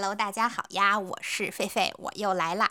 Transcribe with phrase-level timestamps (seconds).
[0.00, 2.70] Hello，大家好呀，我是狒狒，我又来啦。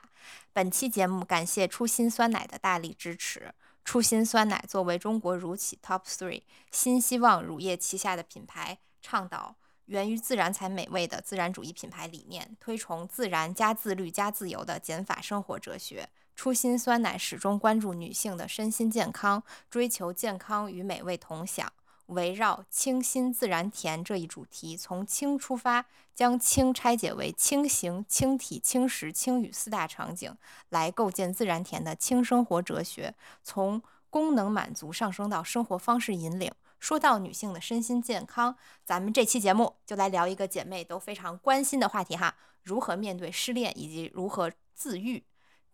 [0.54, 3.54] 本期节目感谢初心酸奶的大力支持。
[3.84, 16.07] 初心酸奶作为中国乳企 Top Three 新希望乳业旗下的品牌，倡导源于自然才美味的自然主义品牌理念，推崇自然加自律加自由的减法生活哲学。
[16.34, 21.70] 初心酸奶始终关注女性的身心健康，追求健康与美味同享。
[22.07, 30.36] 围绕“清新自然甜”这一主题，从轻出发，将轻拆解为轻型、轻体、轻食、轻语四大场景，
[30.70, 33.14] 来构建自然甜的轻生活哲学。
[33.44, 36.52] 从功能满足上升到生活方式引领。
[36.80, 45.24] 说到女性的身心健康，咱们这期节目就来聊一个姐妹都非常关心的话题哈：如何面对失恋，以及如何自愈。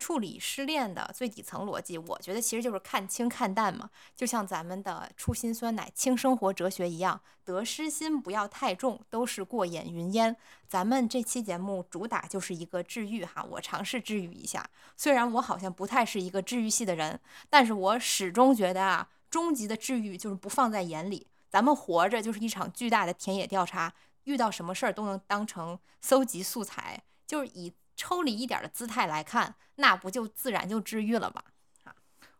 [0.04, 10.36] 处理失恋的最底层逻辑，我觉得其实就是看清看淡嘛，就像咱们的初心酸奶轻生活哲学一样，得失心不要太重，都是过眼云烟。
[10.68, 14.68] 咱们这期节目主打就是一个治愈哈，我尝试治愈一下。
[14.94, 17.18] 虽然我好像不太是一个治愈系的人，
[17.48, 21.26] 但是我始终觉得啊，终极的治愈就是不放在眼里。
[21.48, 27.72] 咱们活着就是一场巨大的田野调查，遇到什么事儿都能当成搜集素材，就是以。
[27.96, 31.42] 抽离一点的姿态来看，那不就自然就治愈了吗？
[31.84, 31.94] 啊，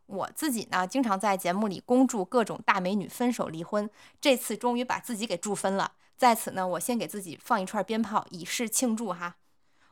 [0.06, 3.88] 我自己呢，经常在节目里恭祝各种大美女分手离婚，
[4.20, 5.92] 这次终于把自己给祝分了。
[6.16, 9.36] 在此呢，我先给自己放一串鞭炮，以示庆祝哈。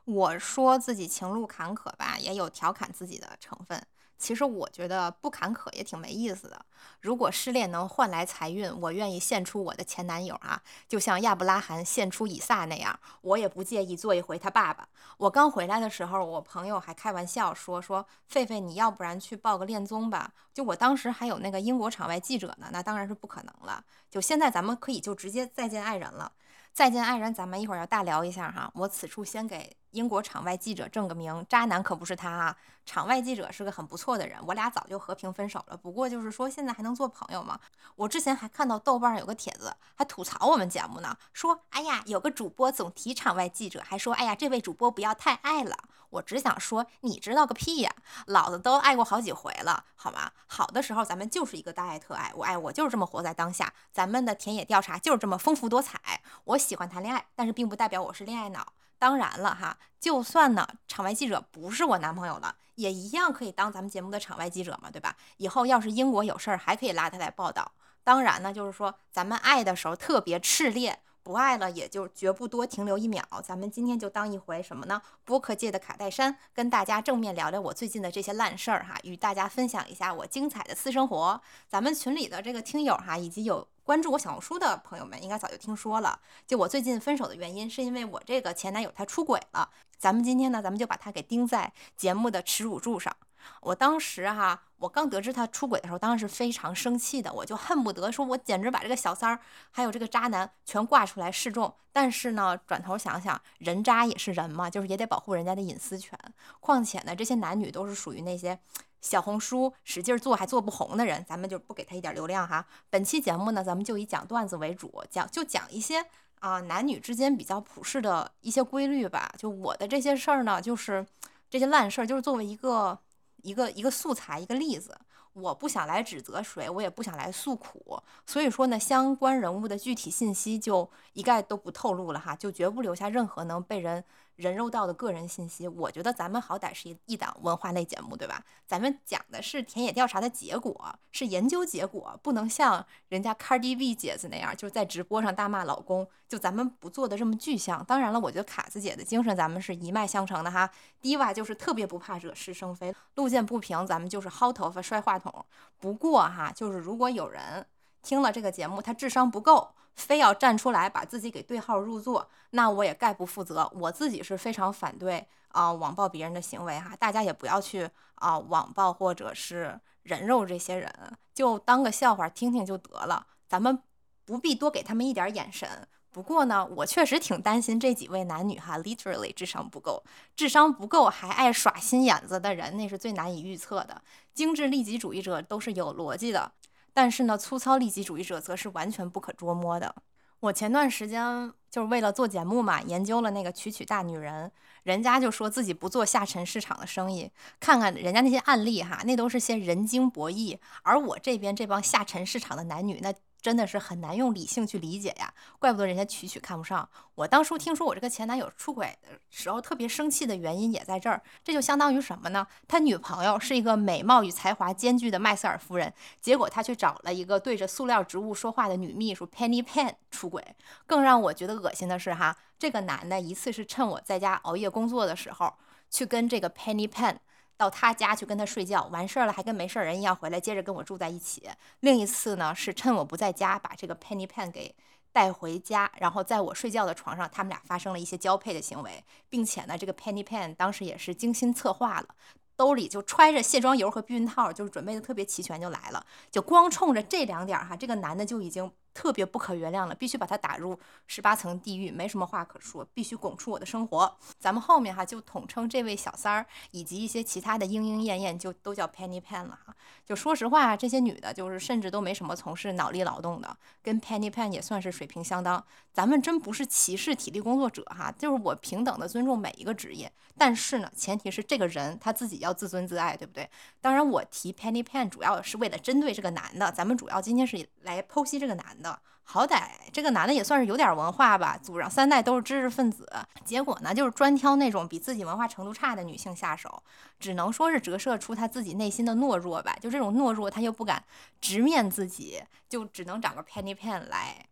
[0.05, 3.85] 我说自己情路坎坷吧，也有调侃自己的成分。
[4.23, 6.65] 其实我觉得不坎坷也挺没意思的。
[7.01, 14.87] 如果失恋能换来财运，我愿意献出我的前男友啊，就像亚伯拉罕献出以撒那样，我也不介意做一回他爸爸。
[15.17, 20.33] 我刚回来的时候，我朋友还开玩笑说说狒狒，你要不然去报个恋综吧？
[20.55, 23.85] 就我当时还有那个英国场外记者呢，那当然是不可能了。
[24.09, 26.31] 就现在咱们可以就直接再见爱人了。
[26.73, 28.71] 再见爱人，咱们一会儿要大聊一下哈。
[28.77, 32.57] 我此处先给英国场外记者正个名，渣男可不是他啊。
[32.85, 35.77] 场外记者是个很不错的人，我俩早就和平分手了。
[35.77, 37.59] 不过就是说现在还能做朋友吗？
[37.95, 45.77] 我之前还看到豆瓣上有个帖子，还吐槽我们节目呢，说哎呀，有个主播总提场外记者，还说哎呀，这位主播不要太爱了。
[46.11, 47.91] 我只想说，你知道个屁呀！
[48.27, 50.33] 老子都爱过好几回了，好吗？
[50.47, 53.73] 好的时候咱们就是一个大爱特爱，我爱我就是这么活在当下。
[53.91, 56.21] 咱们的田野调查就是这么丰富多彩。
[56.45, 58.75] 我喜欢谈恋爱，但是并不代表我是恋爱脑。
[59.03, 65.17] 当然了哈，就算呢场外记者不是我男朋友了，也一样可以当咱们节目的场外记者嘛，对吧？
[65.39, 67.73] 以后要是英国有事儿，还可以拉他来报道。
[68.05, 71.01] 当然呢，就是说咱们爱的时候特别炽烈。
[71.25, 73.23] 不爱了，也就绝不多停留一秒。
[73.45, 75.01] 咱们今天就当一回什么呢？
[75.25, 81.41] 播客界的卡戴珊，跟大家正面聊聊我最近的这些烂事儿哈，与大家分享一下我精彩的私生活。
[81.69, 86.19] 咱们群里的这个听友哈，以及有关注我小红书的朋友们，应该早就听说了。
[86.47, 89.71] 就我最近分手的原因，是因为我这个前男友他出轨了。
[89.97, 93.17] 咱们今天呢，咱们就把他给钉在节目的耻辱柱上。
[93.61, 99.39] 我当时哈，我刚得知他出轨的时候，当然是非常生气的，我就恨不得说，我简直把这个小三儿
[99.71, 101.73] 还有这个渣男全挂出来示众。
[101.93, 106.19] 但是呢，转头想想，人渣也是人嘛，就是也得保护人家的隐私权。
[106.59, 108.59] 况且呢，这些男女都是属于那些
[109.01, 112.67] 小红书使劲做还做不红的人，咱们就不给他一点流量哈。
[112.89, 116.05] 本期节目呢，咱们就以讲段子为主，讲就讲一些
[116.41, 119.31] 啊男女之间比较普世的一些规律吧。
[119.37, 121.07] 就我的这些事儿呢，就是
[121.51, 122.99] 这些烂事儿，就是作为一个。
[123.43, 124.99] 一个一个素材，一个例子，
[125.35, 134.03] 我不想来指责谁，我也不想来诉苦，所以说呢，相关人物的具体信息就一概都不透露了哈，就绝不留下任何能被人。
[134.43, 138.43] 人肉到的个人信息，我觉得咱们好歹是一一档文化类节目，对吧？
[138.67, 146.07] 咱们讲的是田野调查的结果，是研究结果，不能像人家 Cardi B 姐子那样，就是在直播上大骂老公。
[146.29, 147.85] 就咱们不做的这么具象。
[147.85, 150.69] 当然了，我觉得卡子姐的精神咱们是一脉相承的哈。
[151.01, 155.45] Diva 就是特别不怕惹是生非，路见不平咱们就是薅头发摔话筒。
[155.79, 157.67] 不过哈，就是如果有人。
[158.03, 163.71] 听了这个节目，他智商不够，非要站出来把自己给对号入座，那我也概不负责。
[163.75, 170.93] 我自己是非常反对啊网暴别人的行为哈，大家也不要去啊网暴或者是人肉这些人，
[171.33, 173.81] 就当个笑话听听就得了，咱们
[174.25, 175.69] 不必多给他们一点眼神。
[176.11, 180.03] 不过呢，我确实挺担心这几位男女哈，literally 智商不够，
[180.37, 184.03] 智商不够还爱耍心眼子的人，那是最难以预测的。
[184.35, 186.53] 精致利己主义者都是有逻辑的。
[186.95, 189.95] 但是呢，粗糙利己主义者则是完全不可捉摸的。
[190.41, 194.49] 我前段时间就是为了做节目嘛，研究了那个《曲曲大女人》，
[194.83, 197.31] 人家就说自己不做下沉市场的生意，
[197.61, 207.27] 看看人家那些案例哈，那都是些人精博弈，而我这边这帮下沉市场的男女，那真的是很难用理性去理解呀，怪不得人家曲曲看不上我。
[207.27, 211.21] 当初听说我这个前男友出轨的时候，特别生气的原因也在这儿。
[211.43, 212.47] 这就相当于什么呢？
[212.69, 220.43] 他女朋友是一个美貌与才华兼具的麦瑟尔夫人，结果他去找了一个对着塑料植物说话的女秘书 Penny Pen 出轨。
[220.87, 225.53] 更让我觉得恶心的是，哈，这个男的一次是趁我在家熬夜工作的时候，
[225.91, 227.17] 去跟这个 Penny Pen。
[227.57, 231.49] 到他家去跟他睡觉，完事儿了还跟没事儿人一样回来，接着跟我住在一起。
[231.81, 234.75] 另一次呢，是趁我不在家，把这个 Penny Pen 给
[235.13, 242.09] 带回家，然后在我睡觉的床上，他们俩发生了一些交配的行为，并且呢，这个 Penny Pen 当时也是精心策划了，
[242.57, 246.05] 兜里就揣着卸妆油和避孕套，就是准备的特别齐全就来了。
[246.31, 248.73] 就光冲着这两点哈，这个男的就已经。
[248.95, 254.17] 特别不可原谅了，必须把他打入十八层地狱，没什么话可说，必须拱出我的生活。
[254.39, 259.75] 咱们后面哈就统称这位小三儿以及一些其他的莺莺燕燕，就都叫 Penny Pen 了哈。
[260.05, 265.65] 就说实话，这些女的，就是甚至都没什么从事脑力劳动的，跟 Penny Pen 也算是水平相当。
[265.93, 270.11] 咱们真不是歧视体力工作者哈，就是我平等的尊重每一个职业。
[270.37, 273.49] 但是呢，前提是这个人他自己要自尊自爱，对不对？
[273.81, 278.82] 当然，我提 Penny Pen 主要是为了针对这个男的，咱们主要今天是来剖析这个男的。
[279.25, 283.09] 好歹这个男的也算是有点文化吧，祖上三代都是知识分子，
[283.45, 286.83] 结果呢就是专挑那种比自己文化程度差的女性下手，
[287.19, 289.77] 只能说是折射出他自己内心的懦弱吧。
[289.81, 291.03] 就这种懦弱，他又不敢
[291.41, 294.45] 直面自己，就只能找个 penny pen 来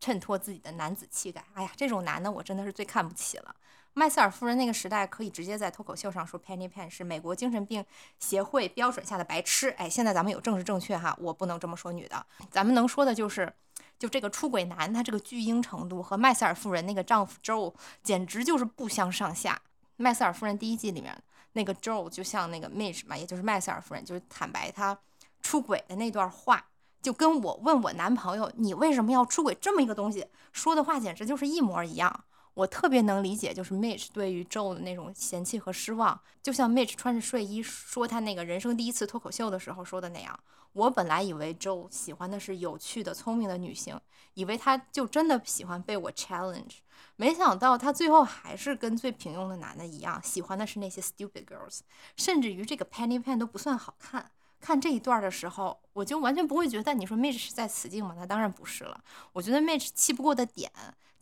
[0.00, 1.44] 衬托自己的男子气概。
[1.52, 3.54] 哎呀，这种男的我真的是最看不起了。
[3.96, 7.84] 麦瑟尔夫人那个时代可以直接在脱口秀上说 Penny Pen 是美国精神病
[8.18, 9.70] 协会标准下的白痴。
[9.70, 12.26] 哎，现在咱们有政治正确哈，我不能这么说女的。
[12.50, 13.54] 咱们能说的就是，
[13.96, 19.62] 就这个出轨男他这个巨婴程度和麦瑟尔夫人那个丈夫 Joe 简直就是不相上下。
[19.96, 21.16] 麦瑟尔夫人第一季里面
[21.52, 24.98] 那个 Joe 就像那个 Mitch 嘛，也就是麦瑟尔夫人，就是坦白他
[25.40, 26.66] 出轨的那段话，
[27.00, 32.24] 就跟我问我男朋友你为什么要出轨这么一个东西说的话，简直就是一模一样。
[32.54, 40.38] 我特别能理解，就是 Mitch 对于 Joe 的那种嫌弃和失望，就像 Mitch 穿着睡衣说他那个人生第一次脱口秀的时候说的那样。
[40.72, 44.00] 我本来以为 Joe 喜欢的是有趣的、聪明的女性，
[44.34, 46.78] 以为他就真的喜欢被我 challenge，
[47.14, 51.80] 没想到他最后还是跟最平庸的男的一样，喜欢的是那些 stupid girls，
[52.16, 54.32] 甚至于这个 Penny Pen 都不算好看。
[54.60, 58.16] 看这一段的时候，我就完全不会觉得你说 Mitch 是在此境吗？
[58.18, 58.98] 他当然不是了。
[59.32, 60.72] 我觉得 Mitch 气不过的点。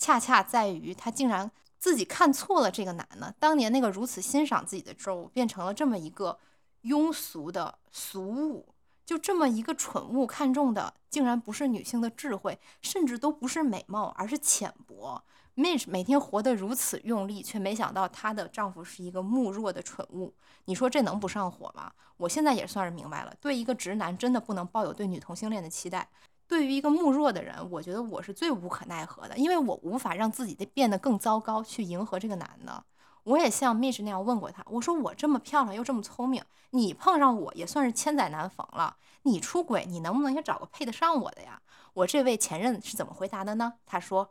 [0.02, 6.36] 恰恰在于他竟然自己看错了这个男的，当年那个如此欣赏自己的周，变成了这么一个
[6.82, 8.74] 庸俗的俗物，
[9.06, 15.22] 就这么一个蠢物，看中的竟然不是女性的智慧，甚至都不是美貌，而是浅薄。
[15.54, 20.34] Mitch 每天活得如此用力，却没想到她的丈夫是一个木弱的蠢物。
[20.64, 21.92] 你说这能不上火吗？
[22.16, 26.08] 我现在也算是明白了，对一个直男真的不能抱有对女同性恋的期待。
[26.52, 32.84] 对于一个木弱的人，我觉得我是最无可奈何的，因为我无法让自己的变得更糟糕，去迎合这个男的。
[33.24, 38.98] 我也像 Mitch 那样问过他，我说我这么漂亮又这么聪明，你碰上我也算是千载难逢了。
[39.22, 41.58] 你出轨，你能不能也找个配得上我的呀？
[41.94, 43.72] 我这位前任是怎么回答的呢？
[43.86, 44.30] 他说。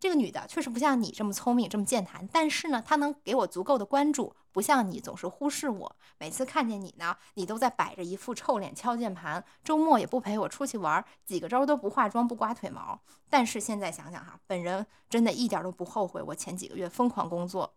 [0.00, 5.96] 这个女的确实不像你这么聪明，这么健谈，但是呢，她能给我足够的关注，不像你总是忽视我。
[6.18, 13.00] 每次看见你呢，你都在摆着一副臭脸敲键盘，周末也不陪我出去玩，几个周都不化妆不刮腿毛。
[13.28, 17.74] 但是现在想想哈，本人真的一点都不后悔我前几个月疯狂工作。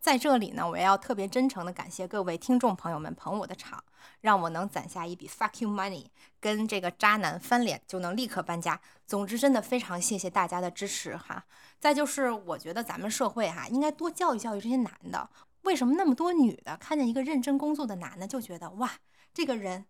[0.00, 3.84] 在这里呢，我要特别真诚的感谢各位听众朋友们捧我的场，
[4.22, 6.06] 让我能攒下一笔 fuck you money，
[6.40, 8.80] 跟这个渣男翻脸就能立刻搬家。
[9.06, 11.44] 总之，真的非常谢谢大家的支持哈。
[11.78, 15.28] 再就是，我觉得咱们社会哈应该多教育教育这些男的，
[15.64, 18.90] 为什么那么多女的看见一个认真工作的男的就觉得哇，
[19.34, 19.84] 这个人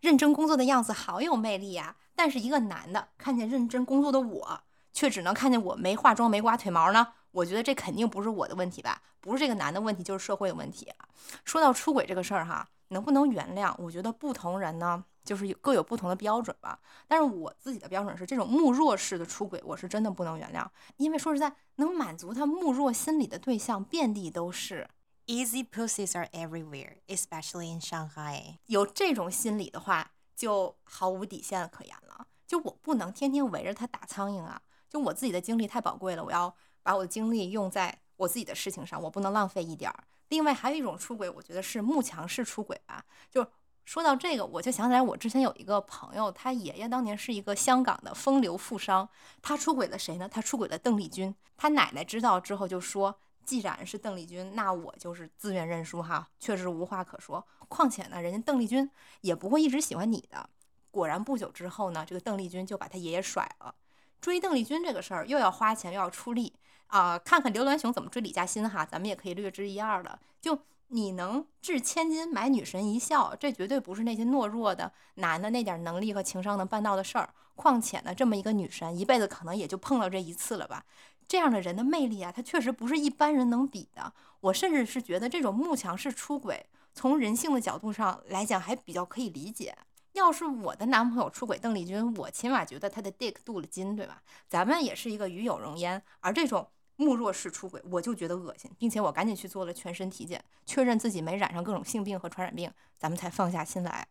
[0.00, 1.94] 认真工作的样子好有魅力呀？
[2.16, 4.60] 但是一个男的看见认真工作的我，
[4.92, 7.12] 却只能看见我没化妆没刮腿毛呢？
[7.32, 11.08] 我觉得这肯定不是我的问题吧，不是这个男的问题，就是社会的问题啊。
[11.44, 13.74] 说到出轨这个事儿哈，能不能原谅？
[13.78, 16.78] 我觉得不同人呢，就是有各有不同的标准吧。
[17.08, 20.66] 但是我自己的标准是，这种慕弱式的出轨，我是真的不能原谅。
[20.98, 24.88] 因为说实在，能满足他慕弱心理的对象遍地都是
[25.26, 28.58] ，easy pussies are everywhere，especially in Shanghai。
[28.66, 32.26] 有这种心理的话，就毫无底线可言了。
[32.46, 34.60] 就我不能天天围着他打苍蝇啊！
[34.90, 36.54] 就我自己的精力太宝贵了，我要。
[36.82, 40.04] 把我的精力用在我自己的事情上，我不能浪费一点儿。
[40.28, 43.04] 另外还有一种出轨，我觉得是慕强式出轨吧。
[43.30, 43.46] 就
[43.84, 49.08] 说到这个，我就想起来我之前有一个朋友，他爷爷当年是一个香港的风流富商，
[49.42, 50.28] 他出轨了谁呢？
[50.28, 51.34] 他出轨了邓丽君。
[51.56, 57.44] 他奶奶知道之后就说，既然是邓丽君，那我就是自愿认输哈，确实无话可说。
[57.68, 58.88] 况且呢，人家邓丽君
[59.20, 60.48] 也不会一直喜欢你的。
[60.90, 63.74] 果然不久之后呢，这个邓丽君就把他爷爷甩了。
[64.20, 66.52] 追邓丽君这个事儿又要花钱又要出力
[66.92, 67.18] 啊！
[67.18, 70.18] 看看刘銮雄怎么追李嘉欣哈，咱们也可以略知一二的。
[70.42, 70.58] 就
[70.88, 77.30] 你能掷千金买女神一笑，这绝对不是那些懦弱的男的那点能力和情商能办到的事儿。
[77.54, 80.84] 况且呢，这么一个女神，一辈子可能也就碰到这一次了吧。
[81.26, 84.12] 这样的人的魅力啊，他确实不是一般人能比的。
[84.40, 89.74] 我甚至是觉得这种慕强式出轨，从人性的角度上来讲，还比较可以理解。
[90.12, 94.20] 要是我的男朋友出轨邓丽君，我起码觉得他的 dick 镀了金，对吧？
[94.46, 96.02] 咱们也是一个与有荣焉。
[96.20, 104.06] 而这种慕弱式出轨，我就觉得恶心，并且我赶紧去做了全身体检，确认自己没染上各种性病和传染病，咱们才放下心来。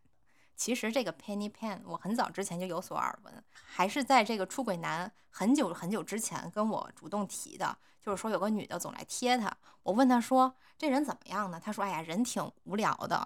[0.55, 9.51] 其实这个 Penny Pan，我很早之前就有所耳闻，还是在这个出轨男很久很久之前跟我主动提的，就是说有个女的总来贴他，
[9.83, 11.59] 我问他说这人怎么样呢？
[11.63, 13.25] 他说哎呀，人挺无聊的，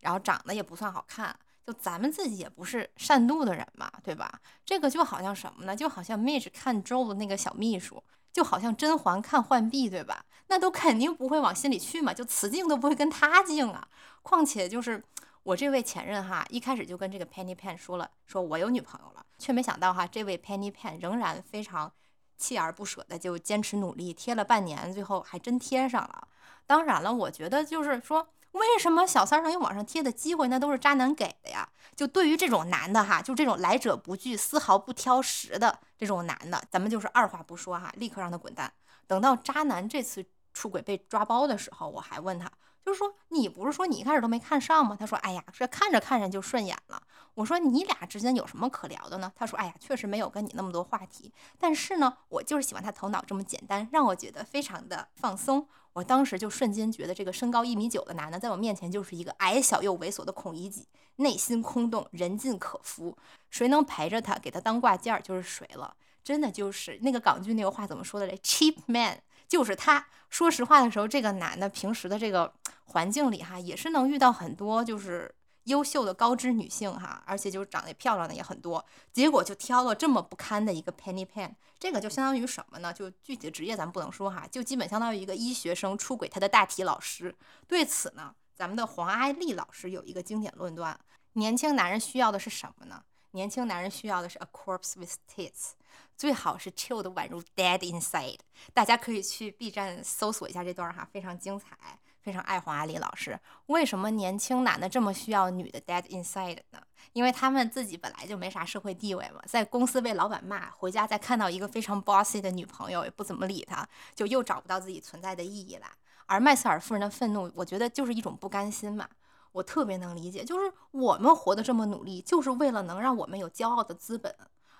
[0.00, 1.36] 然后长得也不算好看。
[1.66, 4.40] 就咱们自己也不是善妒的人嘛，对吧？
[4.64, 5.74] 这个就好像什么呢？
[5.74, 8.00] 就好像 Mitch 看周的那个小秘书，
[8.36, 10.22] 就好像甄嬛看浣碧，对吧？
[10.48, 13.88] 那都肯定不会往心里去嘛，就雌竞都不会跟他竞啊。
[14.20, 15.02] 况且就是
[15.42, 21.90] 我这位前任哈，一开始就跟这个 Penny Pan 说了，说我有女朋友了，却没想到哈，这位 Penny Pan 仍然非常
[22.38, 26.28] 锲而不舍的就坚持努力贴了半年，最后还真贴上了。
[26.66, 28.28] 当然了，我觉得就是说。
[28.56, 30.48] 为什么小三能有往上贴的机会？
[30.48, 31.68] 那都是渣男给的呀！
[31.94, 38.72] 就对于这种男的哈，就这种来者不拒、丝毫不挑食的这种男的，咱们就是二话不说哈，立刻让他滚蛋。
[39.06, 42.50] 等到渣男这次出轨被抓包的时候，我还问他，
[42.84, 44.96] 就是说你不是说你一开始都没看上吗？
[44.98, 47.02] 他说，哎呀，这看着看着就顺眼了。
[47.34, 49.30] 我说你俩之间有什么可聊的呢？
[49.36, 55.68] 他说，哎呀，确实没有跟你那么多话题，但是呢，我就是喜欢他头脑这么简单，让我觉得非常的放松。
[55.96, 60.86] 我当时就瞬间觉得，这个身高一米九的男的在我面前就是一个矮小又猥琐的孔乙己，
[61.16, 63.16] 内心空洞，人尽可夫。
[63.48, 65.96] 谁能陪着他，给他当挂件儿，就是谁了。
[66.22, 70.06] 真的就是那个港剧那个话怎么说的嘞？Cheap man，就是他。
[70.28, 72.52] 说实话的时候，这个男的平时的这个
[72.88, 75.34] 环境里哈，也是能遇到很多就是。
[75.66, 82.92] 优秀的高知女性哈，而且就是长得漂亮的也很多，结果就挑了这么不堪的一个 Penny Pan，这个就相当于什么呢？
[82.92, 87.34] 就具体的职业咱们不能说哈，就基本相当于一个医学生出轨他的大体老师。
[87.66, 90.98] 对此呢，咱们的黄爱丽老师有一个经典论断：
[91.34, 93.02] 年轻男人需要的是什么呢？
[93.32, 95.72] 年轻男人需要的是 a corpse with tits，
[96.16, 98.38] 最好是 chill 的宛如 dead inside。
[98.72, 101.98] 大家可以去 B 站搜索一下这段哈，非常精彩。
[102.26, 106.80] 非常爱黄阿丽老师，为什么年轻男的这么需要女的 dead inside 呢？
[107.12, 115.86] 因为他们自己本来就没啥社会地位嘛，在公司被老板骂，回家再看到一个非常 bossy 的女朋友，也不怎么理他，就又找不到自己存在的意义了。
[116.26, 119.08] 而麦瑟尔夫人的愤怒，我觉得就是一种不甘心嘛，
[119.52, 124.34] 我特别能理解，就是我们活得这么努力，就是为了能让我们有骄傲的资本，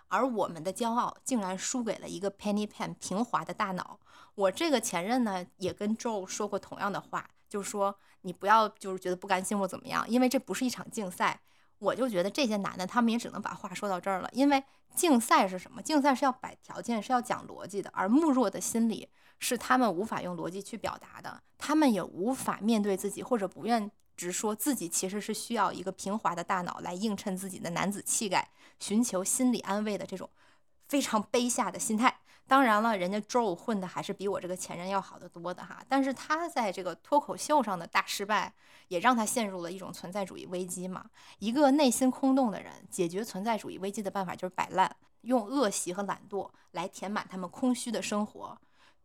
[0.09, 4.01] 而我们的骄傲竟然输给了一个 penny pen 平滑的大脑。
[4.35, 7.31] 我这个前任呢，也跟 Joe 说过同样的话。
[7.57, 11.41] 就说，你不要就是觉得不甘心或怎么样，因为这不是一场竞赛。
[11.79, 14.29] 我就觉得这些男的，他们也只能把话说到这儿了。
[14.33, 14.63] 因为
[14.95, 15.81] 竞赛是什么？
[15.81, 17.91] 竞赛是要摆条件，是要讲逻辑的。
[17.95, 19.09] 而慕弱的心理
[19.39, 30.29] 是他们无法用逻辑去表达的，他们也无法面对自己，或者不愿直说自己其实是需要一个平滑的大脑来映衬自己的男子气概，寻求心理安慰的这种
[30.89, 32.21] 非常卑下的心态。
[32.49, 35.83] 当然了，人家 Joe 混的还是比我这个前任要好得多的哈。
[35.89, 38.55] 但是他在这个脱口秀上的大失败，
[38.87, 41.11] 也让他陷入了一种存在主义危机嘛。
[41.41, 48.57] 一个内心空洞的人，解决存在主义危机的办法就是摆烂，用恶习和懒惰来填满他们空虚的生活，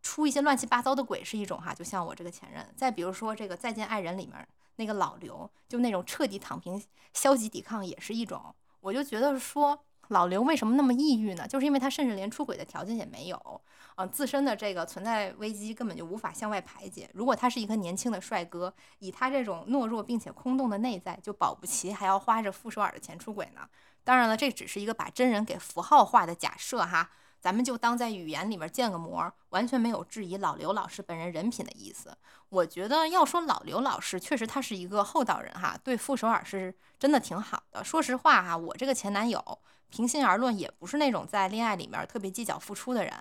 [0.02, 1.74] 出一些乱七八糟的鬼是一种哈。
[1.74, 4.46] 就像我这个前任，再比如说这个《再见爱人》里面
[4.76, 6.80] 那个老刘，就那种彻底躺平、
[7.12, 8.54] 消极抵抗也是一种。
[8.80, 9.84] 我就觉得说。
[10.08, 11.46] 老刘为什么那么抑郁呢？
[11.48, 13.60] 就是因为他甚至连出轨的条件也没有，
[13.96, 17.08] 嗯，自身的这个存在危机根本就无法向外排解。
[17.14, 23.62] 如果他是一个年轻的帅哥，以他这种懦弱并且空洞的内在，就保不齐还要花着傅首尔的钱出轨呢。
[24.04, 27.10] 当然了，这只是一个把真人给符号化的假设哈，
[27.42, 32.16] 咱们就当在语言里面建个模，完全没有质疑老刘老师本人人品的意思。
[32.48, 37.82] 我觉得要说老刘老师，确实他是一个厚道人哈，对傅首尔是真的挺好的。
[37.82, 39.58] 说实话哈，我这个前男友。
[39.90, 43.12] 平心而论，也不是那种在恋爱里面特别计较付出的人。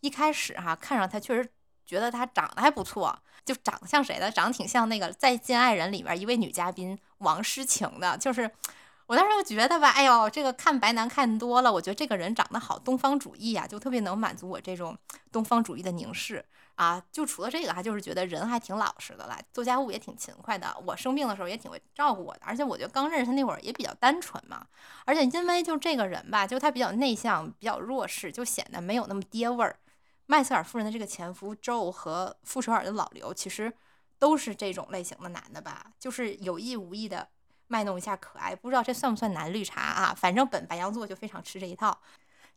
[0.00, 1.48] 一开始哈，看上他确实
[1.86, 4.30] 觉得他长得还不错，就长得像谁的？
[4.30, 8.14] 长得挺像那个《再见爱人》里面一位女嘉宾王诗晴的。
[8.18, 8.50] 就是
[9.08, 14.94] 我当时就觉得吧，哎呦，这个看白男看多了，我觉得这个人长得好东方主义呀，就特别能满足我这种
[15.32, 17.02] 东方主义的凝视啊。
[17.10, 20.76] 就除了这个，还就是觉得人还挺老实的啦，做家务也挺勤快的。
[20.86, 24.66] 我生病的时候也挺会照顾我的，而且我觉得刚认识他那会儿也比较单纯嘛。
[25.06, 29.78] 而且因为就这个人吧，就他比较内向，比较弱势，就显得没有那么爹味儿。
[30.26, 33.72] 麦瑟尔夫人的这个前夫 Joe 和傅首尔的老刘，其实
[34.18, 37.26] 都是这种类型的男的吧，就是有意无意的。
[37.68, 40.14] 卖弄一下可爱，不知道这算不算男绿茶啊？
[40.14, 41.96] 反正本白羊座就非常吃这一套。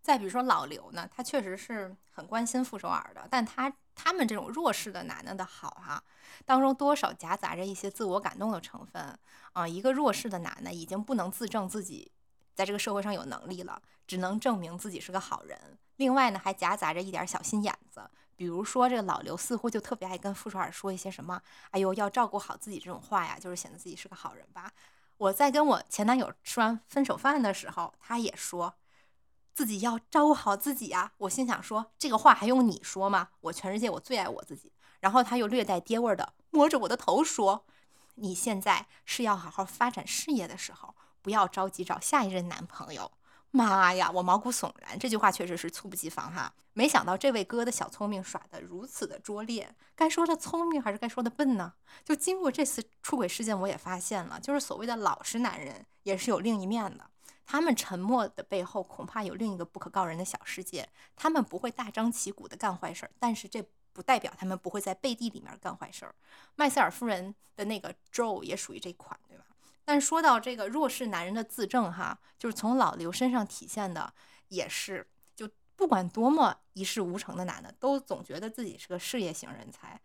[0.01, 6.03] 再比如说老刘呢，他确实是很关心傅首尔的，但他他们这种弱势的男的的好哈，
[6.43, 9.15] 当中多少夹杂着一些自我感动的成分
[9.53, 9.67] 啊。
[9.67, 12.11] 一个弱势的男的已经不能自证自己
[12.55, 15.77] 在这个社会上有能力了，只能证明自己是个好人。
[15.97, 18.01] 另外呢，还夹杂着一点小心眼子，
[18.35, 21.39] 比如说这个老刘似乎就特别爱跟傅首尔说一些什么，
[21.69, 24.71] 哎呦要照顾好自己这种话呀，就是显得自己是个好人吧。
[25.21, 28.73] 我在跟我前男友吃完分手饭的时候，他也说
[29.53, 31.11] 自己要照顾好自己啊。
[31.17, 33.29] 我心想说这个话还用你说吗？
[33.41, 34.71] 我全世界我最爱我自己。
[34.99, 37.65] 然后他又略带爹味儿的摸着我的头说
[38.15, 43.11] ：“你现在是要好好发展事业的时候，不要着急找下一任男朋友。”
[43.51, 46.53] 妈呀，我毛骨悚然，这句话确实是猝不及防哈。
[46.73, 51.73] 没想到这位哥的小聪明耍得如此的拙劣，该说他聪明还是该说他笨呢？
[52.05, 57.05] 就经过这次出轨事件，我也发现了，就是所谓的老实男人也是有另一面的。
[57.45, 60.87] 他们沉默的背后，恐怕有另一个不可告人的小世界。
[61.17, 66.15] 他们不会大张旗鼓的干坏事儿，但是这不代表他们不会在背地里面干坏事儿。
[66.55, 69.43] 麦瑟尔夫人的那个 Joe 也属于这款，对吧？
[69.91, 74.13] 但说到这个弱势男人的自证，哈，就是从老刘身上体现的，
[74.47, 75.05] 也是
[75.35, 79.99] 就不管多么一事无成的男的，都总觉得自己是个事业型人才。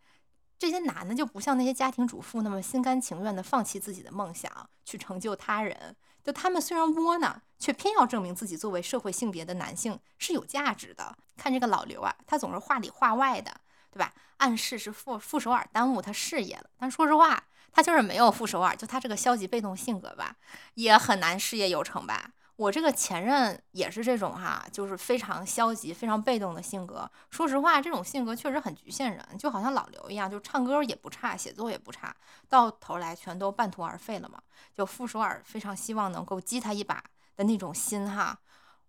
[0.59, 5.95] 这些男的就不像那些家庭主妇那么心甘情愿的放弃自己的梦想去成就他人。
[6.21, 11.17] 就他们虽然窝囊，却偏要证明自己作为社会性别的男性是有价值的。
[11.37, 14.13] 看这个老刘啊，他总是话里话外的，对吧？
[14.35, 17.41] 暗示是傅傅首尔耽误他事业了，但说实话。
[17.77, 20.35] 他就是没有副首尔，就他这个消极被动性格吧，
[20.73, 22.31] 也很难事业有成吧。
[22.55, 27.07] 我这个前任也是这种哈，就是非常消极、非常被动的性格。
[27.29, 32.15] 说实话，这种性格确实很局限人，就好像老刘一样，就唱歌也不差，写作也不差，
[32.49, 34.41] 到头来全都半途而废了嘛。
[34.73, 37.03] 就傅首尔非常希望能够激他一把
[37.35, 38.39] 的那种心哈，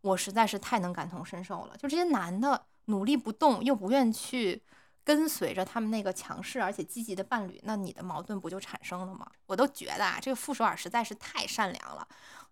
[0.01, 1.77] 我实在是太能感同身受了。
[1.77, 4.63] 就这些男的努力不动，又不愿去。
[5.09, 9.27] 跟随着他们那个强势而且积极的伴侣，那你的矛盾不就产生了吗？
[9.47, 12.07] 我都觉得啊，这个傅首尔实在是太善良了，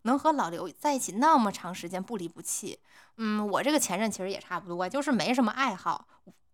[0.04, 2.78] 能和老刘在一起那么长时间不离不弃。
[3.18, 6.08] 嗯，我这个前任其实也差不多，就是没什么爱好。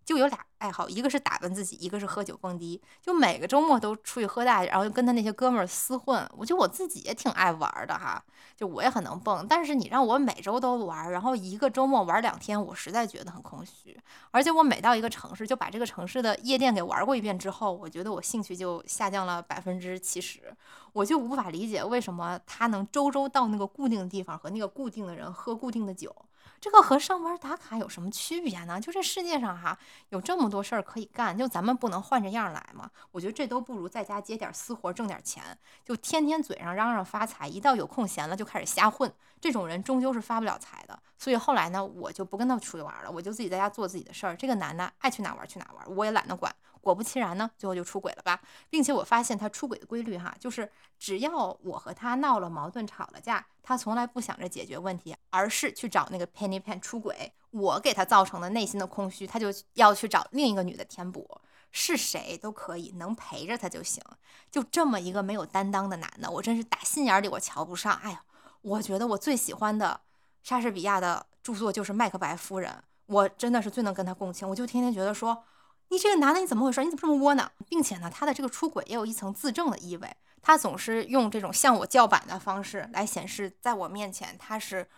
[0.05, 2.81] 就有俩爱好，一个是打扮自己，一个是喝酒蹦迪。
[3.01, 6.29] 就每个周末都出去喝大，然后跟他那些哥们儿厮混。
[6.37, 8.23] 我觉得我自己也挺爱玩的哈，
[8.57, 9.47] 就我也很能蹦。
[9.49, 13.99] 但是你让我每周都玩，然后一个周末玩两天，我实在觉得很空虚。
[14.31, 20.55] 而且我每到一个城市，就把这个城市的夜店给玩过一遍之后，我觉得我兴趣就下降了百分之七十。
[20.93, 26.15] 我就无法理解为什么他能周周到那个固定的地方和那个固定的人喝固定的酒。
[26.63, 28.81] 这个和上班打卡有什么区别呢？
[28.81, 29.77] 就这世界上哈，
[30.11, 32.89] 有这么多事儿可以干，就咱们不能换着样来吗？
[33.11, 35.43] 我觉得这都不如在家接点私活挣点钱。
[35.85, 40.97] 就天天嘴上嚷嚷发财，一到有空闲了就开始瞎混，这种人终究是发不了财的。
[41.19, 44.37] 所以后来呢，我就不跟他出去玩了，我就自己在家做自己的事儿。
[44.37, 46.55] 这个男的爱去哪玩去哪玩，我也懒得管。
[46.83, 57.33] 果不其然呢，最后就出轨了吧，并且我发现他出轨的规律哈，就是只要我和他闹了矛盾、吵了架，他从来不想着解决问题，而是去找那个 Penny Pan 出轨。
[57.53, 61.41] 我给他造成的内心的空虚，他就要去找另一个女的填补。
[61.71, 64.03] 是谁都可以，能陪着他就行。
[64.51, 67.95] 就这么一个没有担当的男的，我真是打心眼里我瞧不上。
[68.03, 68.23] 哎呀，
[68.61, 70.01] 我觉得我最喜欢的
[70.43, 72.71] 莎士比亚的著作就是《麦克白夫人》，
[73.07, 74.49] 我真的是最能跟他共情。
[74.49, 75.45] 我就天天觉得说。
[75.93, 76.83] 你这个男的你怎么回事？
[76.83, 77.53] 你怎么这么窝囊？
[77.69, 80.17] 并且呢，他的这个出轨也有一层自证的意味。
[80.41, 84.89] 他总是用这种向我叫板的方式来显示，在我面前他是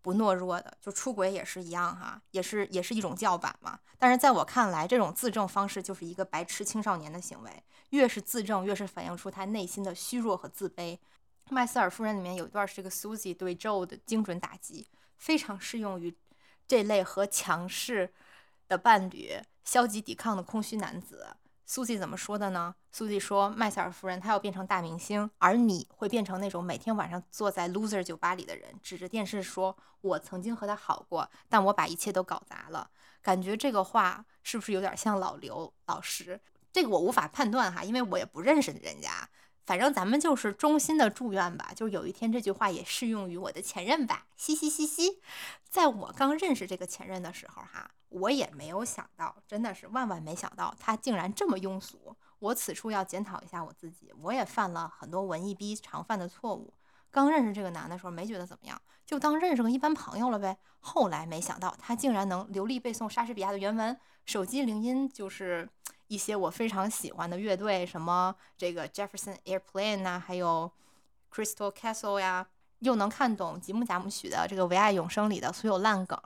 [0.00, 0.74] 不懦弱的。
[0.80, 3.78] 就出轨也是一样哈，也是也是一种叫板嘛。
[3.98, 7.50] 但是在我看来，这种自证方式就是一个白痴青少年的行为。
[7.90, 10.98] 越是自证，越是反映出他内心的虚弱和自卑。
[11.50, 16.16] 麦瑟尔夫人里面有一段是这个 Susie 对 Joe 的精准打击，非常适用于
[16.66, 18.14] 这类和强势
[18.66, 19.38] 的伴侣。
[19.64, 22.74] 消极抵抗的空虚男子，苏西怎么说的呢？
[22.90, 32.90] 苏西说：“麦瑟尔夫人，她要变成大明星，而你会变成那种每天晚上坐在 loser 酒吧里的人，指着电视说：‘我曾经和他好过，但我把一切都搞砸了。’
[33.22, 36.40] 感觉这个话是不是有点像老刘老师？
[36.72, 39.28] 这个我无法判断哈，因为我也不认识人家。
[39.64, 44.26] 反正咱们就是衷心的祝愿吧，就有一天这句话也适用于我的前任吧。
[44.36, 45.20] 嘻嘻嘻嘻，
[45.68, 52.16] 在我刚认识这个前任的时候，哈，我也没有想到，真的是万万没想到，他竟然这么庸俗。
[52.40, 56.74] 我此处要检讨一下我自己，我也犯了很多文艺逼常犯的错误。
[57.12, 60.58] 刚认识这个男的时候，没觉得怎么样，就当认识个一般朋友了呗。
[60.80, 65.68] 后来没想到他竟然能流利背诵莎士比亚的原文，手机铃音就是
[66.12, 70.70] 一些我非常喜欢的乐队，什么这个 Jefferson Airplane 呐，还有
[71.32, 72.46] Crystal Castle 呀，
[72.80, 76.20] 又能看懂吉姆贾木许的这个《唯爱永生》里的所有烂梗，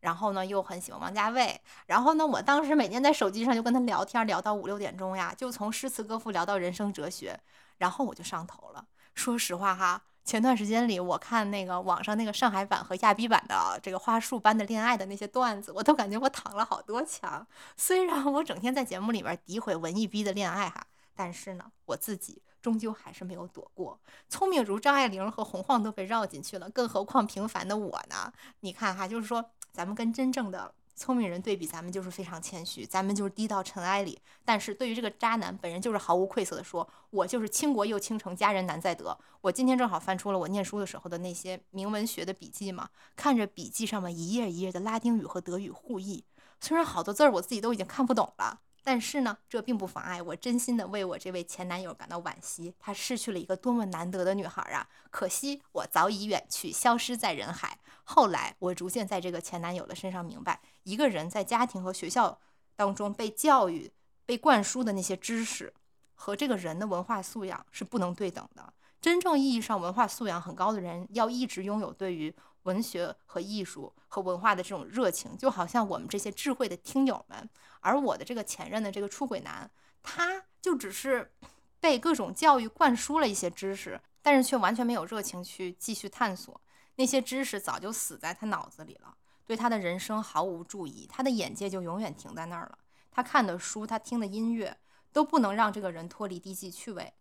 [0.00, 7.38] 然后呢又很喜欢王家卫，然后呢我当时每天在手机上就跟他聊天，聊到五六点钟呀，就从诗词歌赋聊到人生哲学，
[7.78, 8.84] 然后我就上头了。
[9.14, 10.02] 说实话哈。
[10.30, 17.44] 前段时间里，我看那个网上那个上海版和亚逼版的这个花束般的恋爱的那些段子，我都感觉我躺了好多枪。
[17.76, 23.98] 虽然我整天在节目里边诋毁文艺逼的恋爱哈，但是呢，我自己终究还是没有躲过。
[24.28, 28.32] 聪明如张爱玲和洪晃都被绕进去了，更何况平凡的我呢？
[28.60, 30.72] 你看哈，就是说咱们跟真正的。
[31.00, 34.20] 聪明人对比咱们就是非常谦虚，咱们就是低到尘埃里。
[34.44, 46.22] 但是对于这个渣男本人，就是毫无愧色的说：“我就是倾国又倾城，佳人难再得。”我今天正好翻出了我念书的时候的那些明文学的笔记嘛，看着笔记上面一页一页的拉丁语和德语互译，
[46.60, 48.60] 虽然好多字儿我自己都已经看不懂了。
[48.82, 52.74] 但是呢，这并不妨碍我真心的为我这位前男友感到惋惜。
[52.78, 54.88] 他失去了一个多么难得的女孩啊！
[55.10, 57.78] 可惜我早已远去，消失在人海。
[58.04, 62.38] 后来我逐渐在这个前男友的身上明白，一个人在家庭和学校
[62.74, 63.92] 当中被教育、
[64.24, 65.72] 被灌输的那些知识，
[66.14, 68.72] 和这个人的文化素养是不能对等的。
[69.00, 72.34] 真正意义上文化素养很高的人，要一直拥有对于
[72.64, 77.48] 文学和艺术和文化的这种热情，就好像我们这些智慧的听友们。
[77.80, 79.70] 而我的这个前任的这个出轨男，
[80.02, 81.32] 他就只是
[81.80, 86.60] 被各种教育灌输了一些知识，但是却完全没有热情去继续探索。
[86.96, 89.14] 那些知识早就死在他脑子里了，
[89.46, 92.78] 对他的人生毫无注意，他的眼界就永远停在那儿了。
[93.10, 94.76] 他看的书，他听的音乐，
[95.12, 97.14] 都不能让这个人脱离低级趣味。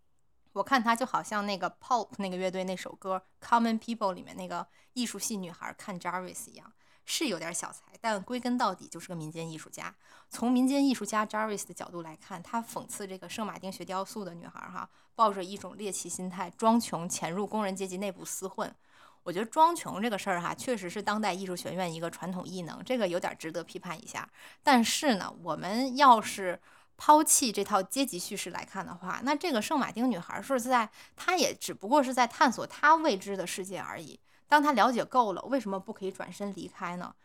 [0.53, 6.71] 我看他就好像那个 Pulp 那个乐队那首歌《Common People》里面那个艺术系女孩看 Jarvis 一样。
[7.11, 9.95] 是有点小才，但归根到底就是个民间艺术家。
[10.29, 18.71] 从民间艺术家 Jarvis 的角度来看，他讽刺这个圣马丁学雕塑的女孩哈，抱着一种猎奇心态，装穷潜入工人阶级内部厮混。
[19.23, 24.29] 我觉得装穷这个事儿哈，确实是当代艺术学院一个传统艺能，这个有点值得批判一下。
[24.61, 26.61] 但是呢，我们要是
[27.01, 34.19] 抛弃这套阶级叙事来看的话，那这个圣马丁女孩是在，她也只不过是在探索她未知的世界而已。
[34.49, 37.15] 当她了解够了，为什么不可以转身离开呢？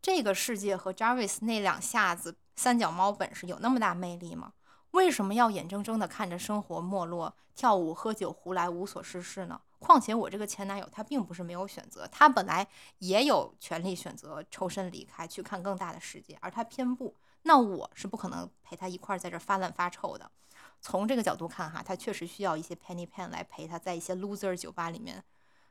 [0.00, 4.54] 这个世界和 Jarvis 那两下子三脚猫本事有那么大魅力吗？
[4.92, 9.60] 为什么要眼睁睁地看着生活没落，跳舞、喝酒、胡来，无所事事呢？
[9.78, 12.66] 况且我这个前男友他并不是没有选择，他本来
[13.00, 17.14] 也有权利选择抽身离开，去看更大的世界，而他偏不。
[17.42, 20.30] 那我是不可能陪他一块儿在这儿发烂发臭的。
[20.80, 25.22] 从这个角度看，哈，他确实需要一些 penny pen 来陪他在一些 loser 酒吧里面。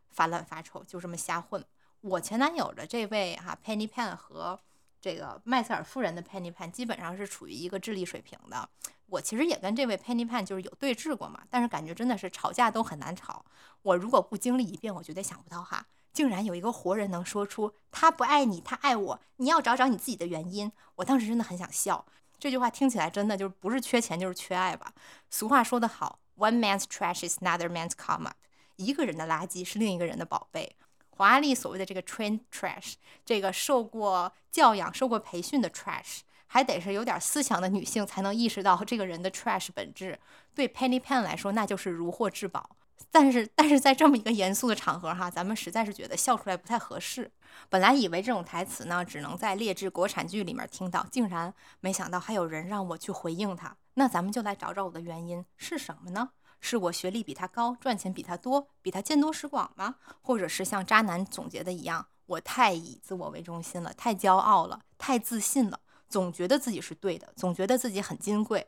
[0.09, 1.65] 发烂发臭，就这么瞎混。
[2.01, 4.59] 我前男友的这位哈 Penny Pan 和
[4.99, 8.67] 这个麦瑟尔夫人的 Penny Pan 基本上是处于一个智力水平的。
[9.05, 13.45] 我其实也跟这位 Penny Pan 就是有对峙过嘛，但是感觉真的是吵架都很难吵。
[13.83, 20.71] 我如果不经历一遍，我绝对想不到哈，竟然有一个活人能说出他不爱你，他爱我，你要找找你自己的原因。
[20.95, 22.05] 我当时真的很想笑。
[22.39, 24.93] 这句话听起来真的就是不是缺钱就是缺爱吧？
[25.29, 28.37] 俗话说得好，One man's trash is another man's come up。
[28.77, 30.75] 一个人的垃圾是另一个人的宝贝。
[31.09, 32.93] 华丽所谓的这个 train trash，
[33.23, 40.17] 这个受过教养、受过培训的 trash，还得是有点思想的女性才能意识到这个人的 trash 本质。
[40.55, 42.75] 对 Penny Pan 来说，那就是如获至宝。
[43.09, 47.31] 但是，但是在这么一个严肃的场合哈，咱们实在是觉得笑出来不太合适。
[47.69, 53.75] 本来以为这种台词呢，只能在劣质国产剧里面听到，竟然没想到还有人让我去回应他。
[53.95, 56.29] 那咱们就来找找我的原因是什么呢？
[56.59, 59.95] 是我学历比他高，赚钱比他多，比他见多识广吗？
[60.21, 68.67] 或者是像渣男总结的一样，我太以自我为中心了，太骄傲了，太自信了，总觉得自己是对的，总觉得自己很金贵。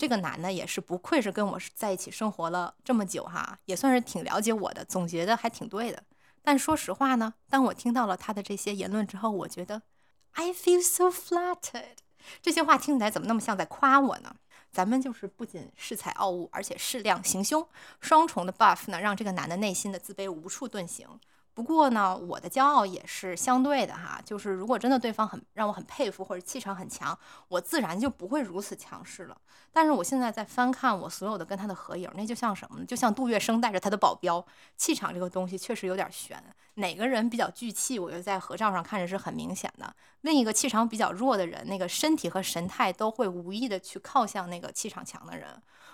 [0.00, 6.02] 这个男的也是不愧是跟我在一起生活了这么久哈，也算是挺了解我的，总结的还挺对的。
[6.40, 9.82] 但说实话呢，当我听到了他的这些言论之后，我觉得
[10.32, 11.98] I feel so flattered。
[12.40, 14.34] 这些话听起来怎么那么像在夸我呢？
[14.72, 17.68] 咱们就是不仅恃才傲物，而且适量行凶，
[18.00, 21.06] 双重的 buff 呢，让这个男的内心的自卑无处遁形。
[21.52, 27.16] 不过呢，我的骄傲也是相对的哈，就是如果真的对方很让我很佩服或者气场很强，
[27.48, 29.36] 我自然就不会如此强势了。
[29.72, 32.84] 但是我现在在翻看我所有的跟他的合影，那就像什么呢？
[32.84, 34.44] 就像杜月笙带着他的保镖。
[34.76, 36.42] 气场这个东西确实有点悬，
[36.74, 39.94] 哪个人比较聚气，我觉得在合照上看着是很明显的。
[40.22, 45.48] 另一个气场比较弱的人，那个身体和神态都会无意的去靠向那个气场强的人。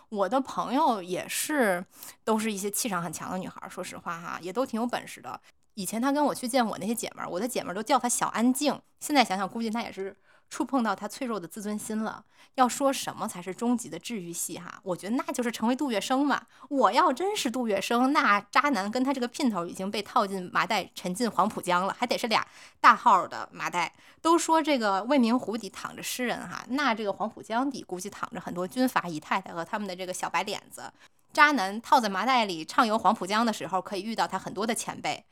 [0.08, 1.84] 我的朋友也是，
[2.24, 3.68] 都是一些气场很强的女孩。
[3.68, 5.40] 说实话哈，也都挺有本事的。
[5.74, 8.80] 以前她跟我去见我那些姐们儿，我的姐们儿都叫她小安静。
[9.00, 10.16] 现在想想，估计他也是。
[10.48, 12.24] 触碰到他脆弱的自尊心了。
[12.54, 14.80] 要说什么才是终极的治愈系哈？
[14.82, 16.40] 我觉得那就是成为杜月笙嘛。
[16.70, 22.46] 我要真是杜月笙，那渣男跟他这个姘头已经被套进麻袋，沉进黄浦江了，还得是俩
[22.80, 23.92] 大号的麻袋。
[24.22, 30.90] 都说这个未名湖底躺着诗人哈，那这个黄浦江底估计躺着很多军阀姨太太和他们的这个小白脸子。
[31.34, 35.22] 渣男套在麻袋里畅游黄浦江的时候，可以遇到他很多的前辈。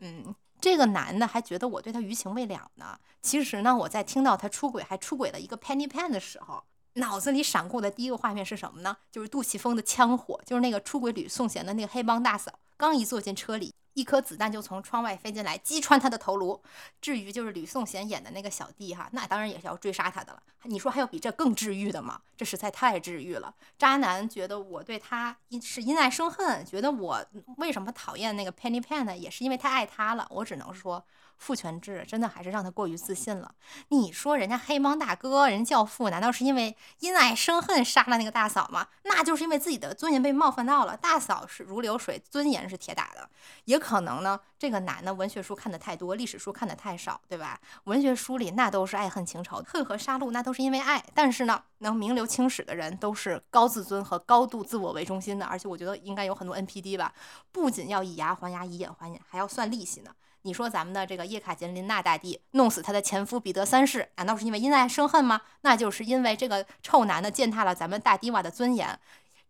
[0.00, 0.34] 嗯。
[0.64, 2.98] 这个男的还觉得我对他余情未了呢。
[3.20, 8.96] 其实呢，我在听到他出轨还出轨了一个 Penny Pan 的时候，脑子里闪过的第一个画面是什么呢？
[9.12, 13.74] 就是杜琪峰的枪火，就是那个出轨吕颂贤的那个黑帮大嫂，刚一坐进车里。
[13.94, 16.60] 一颗子弹就从窗外飞进来，击穿他的头颅。
[17.00, 20.42] 至于就是吕颂贤演的那个小弟哈，那当然也是要追杀他的了。
[20.64, 22.20] 你说还有比这更治愈的吗？
[22.36, 23.54] 这实在太治愈了。
[23.78, 27.24] 渣男觉得我对他因是因爱生恨，觉得我
[27.56, 29.16] 为什么讨厌那个 Penny Pan 呢？
[29.16, 30.26] 也是因为太爱他了。
[30.30, 31.04] 我只能说。
[31.36, 33.54] 父权制真的还是让他过于自信了。
[33.88, 38.88] 你说人家黑帮大哥，人教父，难道是因为因爱生恨杀了那个大嫂吗？
[39.02, 40.96] 那就是因为自己的尊严被冒犯到了。
[40.96, 43.28] 大嫂是如流水，尊严是铁打的。
[43.64, 47.60] 也可能呢，这个男的文学书看的太多，历史书看的太少，对吧？
[47.84, 51.04] 文学书里那都是爱恨情仇，恨和杀戮那都是因为爱。
[51.14, 55.44] 但是呢，能名留青史的人都是高自尊和高度自我为中心的。
[55.44, 57.12] 而且我觉得应该有很多 NPD 吧，
[57.52, 60.10] 不仅要以牙还牙，以眼还眼，还要算利息呢。
[60.46, 65.40] 你说咱们的这个叶卡捷琳娜大帝弄死她的前夫彼得三世，难道是因为因爱生恨吗？
[65.62, 68.98] 那就是因为这个臭男的践踏了咱们大迪瓦的尊严，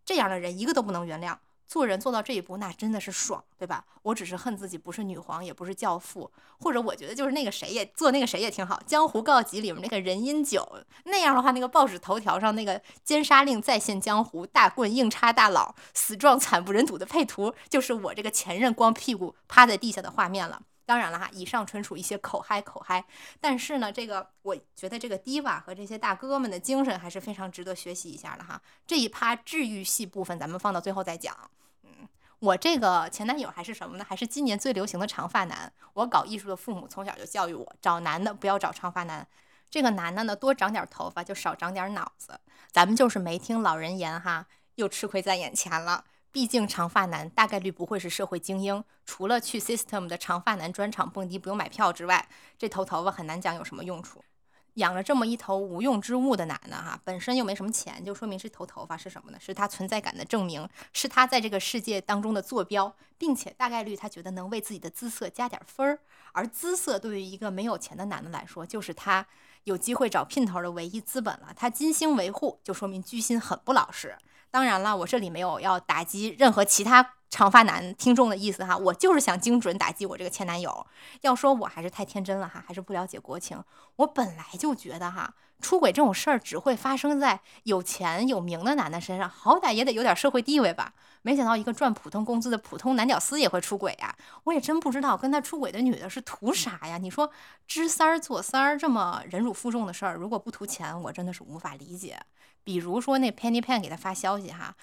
[0.04, 1.36] 这样的人一个都不能原谅。
[1.66, 3.84] 做人做到这一步，那真的是爽，对吧？
[4.02, 6.30] 我只是恨自己不是女皇，也不是教父，
[6.60, 10.64] 或者我觉得就是那个谁也做那个谁也挺好，《江湖告急》里面那个任音九
[11.06, 20.62] 那样的话，那个报纸头条上那个奸杀令再现江湖，大棍硬插大佬，死状惨不忍睹的配图，就是我这个前任光屁股趴在地下的画面了。
[20.86, 23.04] 当然了哈，以上纯属一些口嗨口嗨，
[23.40, 28.60] 但是呢，这个我觉得这个迪瓦和这些大哥们的精神还是非常值得学习一下的哈。
[28.86, 31.34] 这一趴治愈系部分咱们放到最后再讲。
[31.84, 34.04] 嗯，我这个前男友还是什么呢？
[34.06, 35.72] 还是今年最流行的长发男。
[35.94, 39.26] 我搞艺术的父母从小就教育我，找男的不要找长发男。
[39.70, 42.38] 这个男的呢，多长点头发就少长点脑子。
[42.70, 46.04] 咱们就是没听老人言哈，又吃亏在眼前了。
[46.34, 54.20] 毕竟长发男大概率不会是社会精英，除了去 System 的长发男专场蹦迪不用买票之外，这头头发很难讲有什么用处。
[54.74, 59.38] 养了这么一头无用之物的男的哈，本身又没什么钱，就说明这头头发是什么呢？
[59.38, 66.00] 是他存在感的证明，是他在这个世界当中的坐标，并且大概率他觉得能为自己的姿色加点分儿。
[66.32, 69.24] 而姿色对于一个没有钱的男的来说，就是他
[69.62, 71.52] 有机会找姘头的唯一资本了。
[71.54, 74.18] 他精心维护，就说明居心很不老实。
[74.54, 80.86] 当然了，我这里没有要打击任何其他长发男听众的意思哈，我就是想精准打击我这个前男友。
[81.22, 83.60] 要说我还是太天真了哈，还是不了解国情。
[83.96, 90.92] 我本来就觉得哈，出轨这种事儿只会发生在有钱有名的男的身上，好歹也得有点社会地位吧。
[91.22, 94.14] 没想到一个赚普通工资的普通男屌丝也会出轨呀！
[94.44, 96.98] 我也真不知道跟他出轨的女的是图啥呀？
[96.98, 97.30] 你说
[97.66, 102.20] 知三儿做三儿这么忍辱负重的事儿，如果不图钱，我真的是无法理解。
[102.62, 104.74] 比如说那 Penny Pan 给他发消息哈，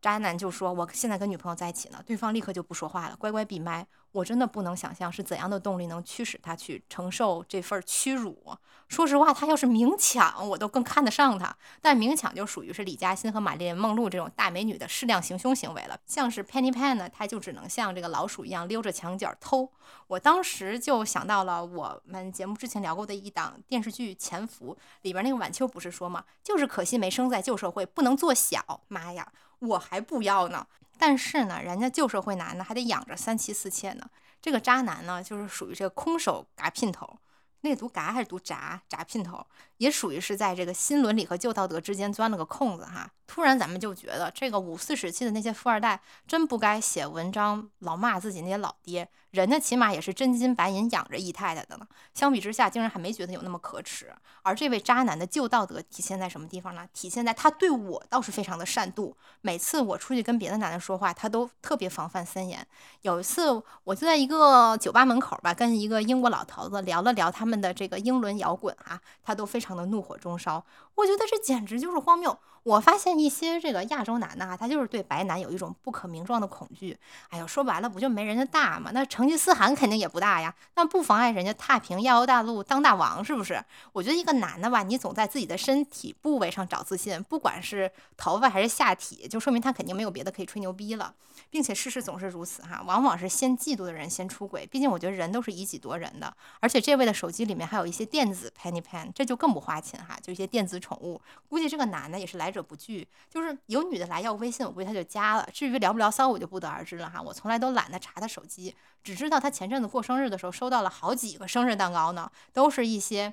[0.00, 3.84] 渣男就说我现在跟女朋友在一起呢，对方立刻就不说话了，乖乖闭麦。
[4.12, 8.56] 我真的不能想象是怎样的动力能驱使他去承受这份屈辱。
[8.88, 11.54] 说实话，他要是明抢，我都更看得上他。
[11.82, 16.00] 但明抢就属于是李嘉欣和玛丽莲梦露这种大美女的适量行凶行为了。
[16.06, 19.70] 像是 Penny Pan 呢，他就只能像这个老鼠一样溜着墙角偷。
[20.06, 26.24] 我当时就想到了我们节目之前聊过的一档电视剧《潜伏》里边那个晚秋不是说吗？
[26.42, 28.80] 就是可惜没生在旧社会，不能做小。
[28.88, 30.66] 妈呀，我还不要呢。
[30.98, 34.10] 但是呢，人家旧社会男的还得养着三妻四妾呢。
[34.42, 37.18] 这个渣男呢，就是属于这个空手嘎姘头。
[37.62, 39.44] 那读嘎还是读炸炸姘头
[39.78, 43.10] 也属于是在这个新伦理和旧道德之间钻了个空子哈。
[43.38, 51.86] 突然咱们就觉得这个五四时期的那些富二代真不该写文章老骂自己那些老爹，人家起码也是真金白银养着姨太太的呢。
[52.12, 54.12] 相比之下，竟然还没觉得有那么可耻。
[54.42, 56.84] 而这位渣男的旧道德体现在什么地方呢？
[56.92, 59.14] 体现在他对我倒是非常的善妒。
[59.40, 62.66] 每次我出去跟别的男的说话，他都特别防范森严。
[63.02, 70.64] 有一次，我就在一个酒吧门口吧，跟一个英国老头子聊了聊他们的这个英伦摇滚啊，他都非常的怒火中烧。
[70.96, 72.36] 我觉得这简直就是荒谬。
[72.68, 76.94] 我发现一些这个亚洲男的啊，他就是对白男有一种不可名状的恐惧。
[77.30, 78.90] 哎呦，说白了不就没人家大吗？
[78.92, 83.64] 那成吉思汗肯定也不大呀，那不妨碍人家踏平亚欧大陆当大王，是不是？
[83.94, 91.14] 我觉得一个男的吧，你总在自己的身体部位上找自信，不管是头发还是下体，就说明他肯定没有别的可以吹牛逼了。
[91.50, 94.66] 并且事实总是如此哈，往往是先嫉妒的人先出轨。
[94.66, 101.18] 毕竟我觉得人都是以己夺人的，而且这位的手机里面还有一些电子 penny pen，这就更不花钱哈，就一些电子宠物。
[101.48, 105.48] 估计这个男的也是来者者不拒，就是有女的来要微信，我估计他就加了。
[105.52, 107.22] 至于聊不聊骚，我就不得而知了哈。
[107.22, 113.32] 我从来都懒得查他手机，只知道他前阵子过生日的时候收到了好几个生日蛋糕呢，都是一些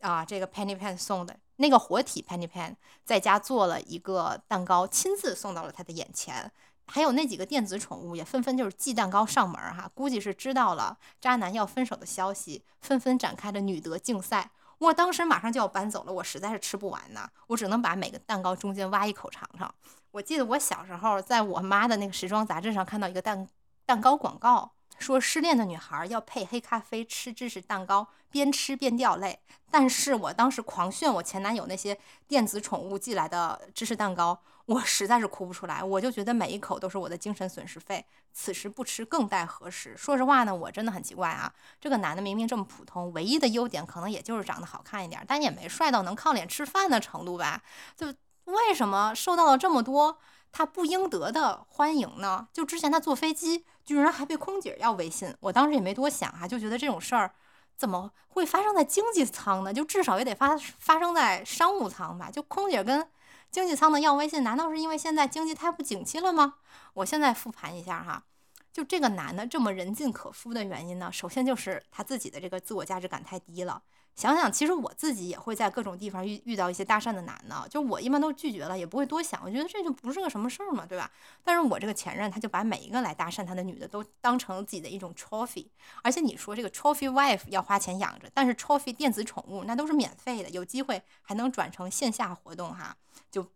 [0.00, 6.50] 啊这个 penny pen 送的那个活体 penny pen，在家做了一个蛋糕，亲自送到了他的眼前。
[6.86, 14.50] 还有那几个电子宠物也纷纷就是寄蛋糕上门哈，估计是知道了渣男要分手的消息，纷纷展开了女德竞赛。
[14.82, 19.72] 我当时马上就要搬走了，我实在是吃不完呢，我只能把每个蛋糕中间挖一口尝尝。
[20.10, 23.46] 我记得我小时候在我妈的那个时装杂志上看到一个蛋
[23.86, 29.40] 蛋糕广告，说失恋的女孩要配黑咖啡吃芝士蛋糕，边吃边掉泪。
[29.70, 34.40] 但是我当时狂炫我前男友那些电子宠物寄来的芝士蛋糕。
[34.66, 39.96] 我实在是哭不出来，我就觉得每一口都是我的精神损失费，此时不吃更待何时？
[39.96, 47.60] 说实话呢，我真的很奇怪啊，这个男的明明这么普通，唯一的优点可能也就是长得好看一点，但也没帅到能靠脸吃饭的程度吧？
[47.96, 48.06] 就
[48.44, 50.16] 为什么受到了这么多
[50.52, 52.46] 他不应得的欢迎呢？
[52.52, 57.34] 就之前他坐飞机，居然还被空姐要微信，我当时也没多想啊，就觉得这种事儿
[57.76, 59.72] 怎么会发生在经济舱呢？
[59.72, 62.30] 就至少也得发发生在商务舱吧？
[62.30, 63.08] 就空姐跟。
[63.50, 66.54] 经济舱的要微信，难道是因为现在经济太不景气了吗？
[66.94, 68.24] 我现在复盘一下哈，
[68.72, 73.82] 就这个男的这么人尽可夫的原因呢，首先就是他自己的这个自我价值感太低了。
[74.14, 81.10] 想想，其实我自己也会在各种地方遇遇到一些搭讪的男的，就我一般都拒绝了，也不会多想，我觉得这就不是个什么事儿嘛，对吧？
[81.42, 85.66] 但是我这个前任他就把每一个来搭讪他的女的都当成自己的一种 trophy，
[86.02, 92.94] 而且你说这个 trophy wife 要花钱养着，但是 trophy 电子宠物那都是免费的，有机会还能转成线下活动哈，
[93.30, 93.46] 就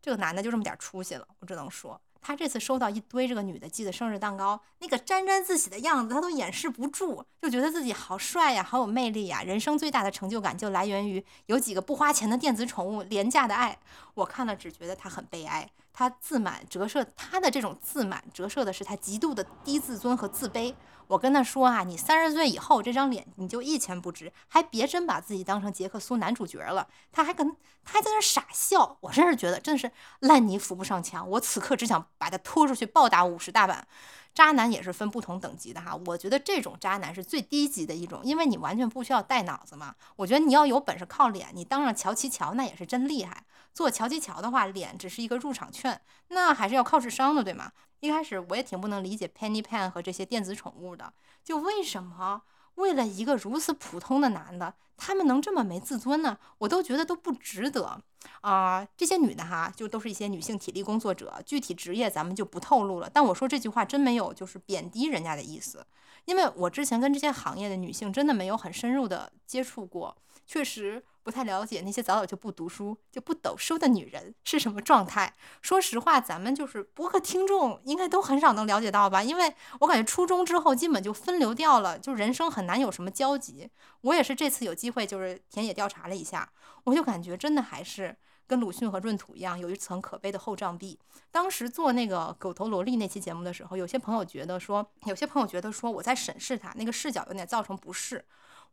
[0.00, 2.00] 这个男的就这么点出息了，我只能说。
[2.26, 9.42] 他这次收到一堆这个女的寄的生日蛋糕，那个沾沾自喜的样子，他都掩饰不住，就觉得自己好帅呀，好有魅力呀。
[9.42, 13.78] 人生最大的成就感就来源于有几个不花钱的电子宠物廉价的爱。
[14.14, 20.74] 我看了只觉得他很悲哀，他自满折射他的这种自满折射的是他极度的低自尊和自卑。
[21.06, 26.86] 我跟他说啊，你三十岁以后这张脸你就一钱不值，还别真把自己当成杰克苏男主角了。
[27.12, 27.48] 他还跟
[27.84, 29.90] 他还在那傻笑，我真是觉得真的是
[30.20, 31.28] 烂泥扶不上墙。
[31.28, 33.86] 我此刻只想把他拖出去暴打五十大板。
[34.34, 39.94] 渣男也是分不同等级的哈，我觉得这种渣男是最低级的一种，因为你完全不需要带脑子嘛。
[40.16, 43.44] 我觉得你要有本事靠脸，你当上乔琪乔那也是真厉害。
[43.72, 47.70] 做乔琪乔的话，脸只是一个入场券，那还是要靠智商的，对吗？
[48.00, 52.42] 一开始我也挺不能理解 Penny Pen 和这些电子宠物的，就为什么
[52.76, 56.38] 为了一个如此普通的男的，他们能这么没自尊呢？
[56.58, 58.00] 我都觉得都不值得
[58.40, 58.86] 啊！
[58.96, 63.10] 这些女的哈，就都是一些女性体力工作者，具体职业咱们就不透露了。
[63.12, 65.86] 但我说这句话真没有就是贬低人家的意思，
[66.24, 71.04] 因为我之前跟这些行业的女性真的没有很深入的接触过，确实。
[71.24, 75.34] 不太了解那些早早就不读书就不抖书的女人是什么状态。
[75.62, 79.22] 说实话，咱们就是播客听众，应该都很少能了解到吧？
[79.22, 83.70] 因为我感觉初中之后基本就分流掉了，就人生很难有什么交集。
[84.02, 86.52] 我也是这次有机会就是田野调查了一下，
[86.84, 88.14] 我就感觉真的还是
[88.46, 90.98] 跟鲁迅和闰土一样，有一层可悲的厚障壁。
[91.30, 98.22] 当时做那个狗头萝莉那期节目的时候，有些朋友觉得说，有些朋友觉得说我在审视他那个视角有点造成不适。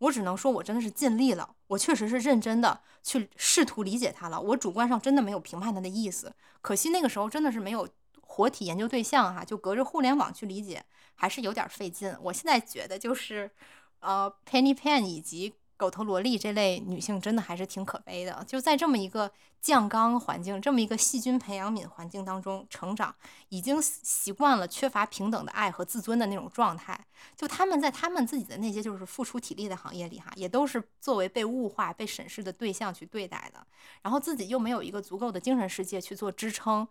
[0.02, 4.42] 我只能说，我真的是尽力了，我确实是认真的去试图理解他了。
[4.42, 7.88] 我主观上真的没有评判他的意思，可惜那个时候真的是没有
[8.22, 10.84] 活体研究对象哈，就隔着互联网去理解，
[11.16, 12.16] 还是有点费劲。
[12.24, 13.52] 我现在觉得就是，
[14.00, 23.16] 呃，Penny Pen 以及狗头萝莉这类女性真的还是挺可悲的，就在这么一个酱缸环境、这么一个细菌培养皿环境当中成长，
[23.50, 27.04] 已经习惯了缺乏平等的爱和自尊的那种状态。
[27.36, 33.66] 就他们在他们自己的那些就是付出体力的行业里，哈，也都是作为被物化、被审视的对象去对待的。
[34.04, 36.88] 然后自己又没有一个足够的精神世界去做支撑，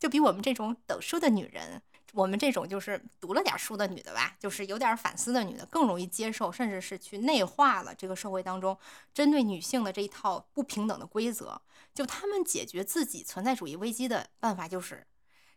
[0.00, 1.80] 就比我们这种等书的女人。
[2.12, 8.76] 我们这种就是读了点书的女的吧，就是有点反思的女的，更容易接受，甚至是去内化了这个社会当中
[9.12, 11.60] 针对女性的这一套不平等的规则。
[11.92, 15.06] 就他们解决自己存在主义危机的办法，就是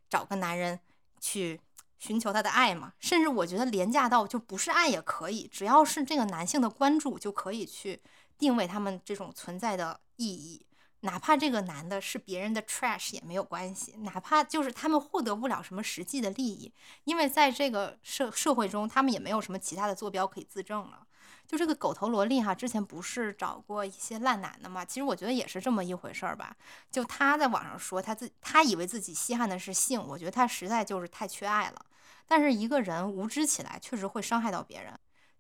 [0.10, 0.80] 找个男人
[1.20, 1.60] 去
[1.98, 2.94] 寻求他的爱嘛。
[3.00, 8.02] 甚至我觉得廉价到就不是爱也可以，只要是这个男性的关注，就可以去
[8.38, 10.66] 定位他们这种存在的意义。
[11.02, 16.74] 哪怕这个男的是别人的 trash 也没有关系，哪怕就是他们获得不了什么实际的利益，
[17.06, 21.06] 因为在这个社社会中，他们也没有什么其他的坐标可以自证了。
[21.48, 24.86] 就这个狗头萝莉哈，之前不是找过一些烂男的吗？
[24.86, 26.56] 其实我觉得也是这么一回事儿吧。
[26.92, 31.86] 就他在网上说他自他以为自己稀罕的是性，我觉得他实在就是太缺爱了。
[32.28, 34.94] 但是一个人无知起来，确实会伤害到别人。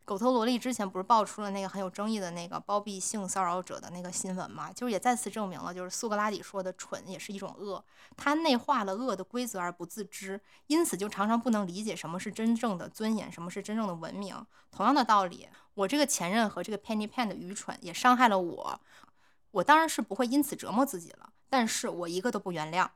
[0.09, 4.73] 狗头萝莉之前不是爆出了那个很有争议的那个包庇性骚扰者的那个新闻吗？
[4.73, 7.85] 就是也再次证明了，就是苏格拉底说的蠢也是一种恶，
[8.17, 14.35] 他内化了恶的规则而不自知，因此就常常不能理解什么是真正的尊严，什么是真正的文明。
[14.71, 18.81] 同样的道理，我这个前任和这个 Penny Pan 的愚蠢也伤害了我，
[19.51, 22.89] 我当然是不会因此折磨自己了，但是我一个都不原谅。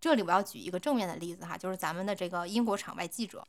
[0.00, 3.44] 这里我要举一个正面的例子哈，就是咱们的这个英国场外记者。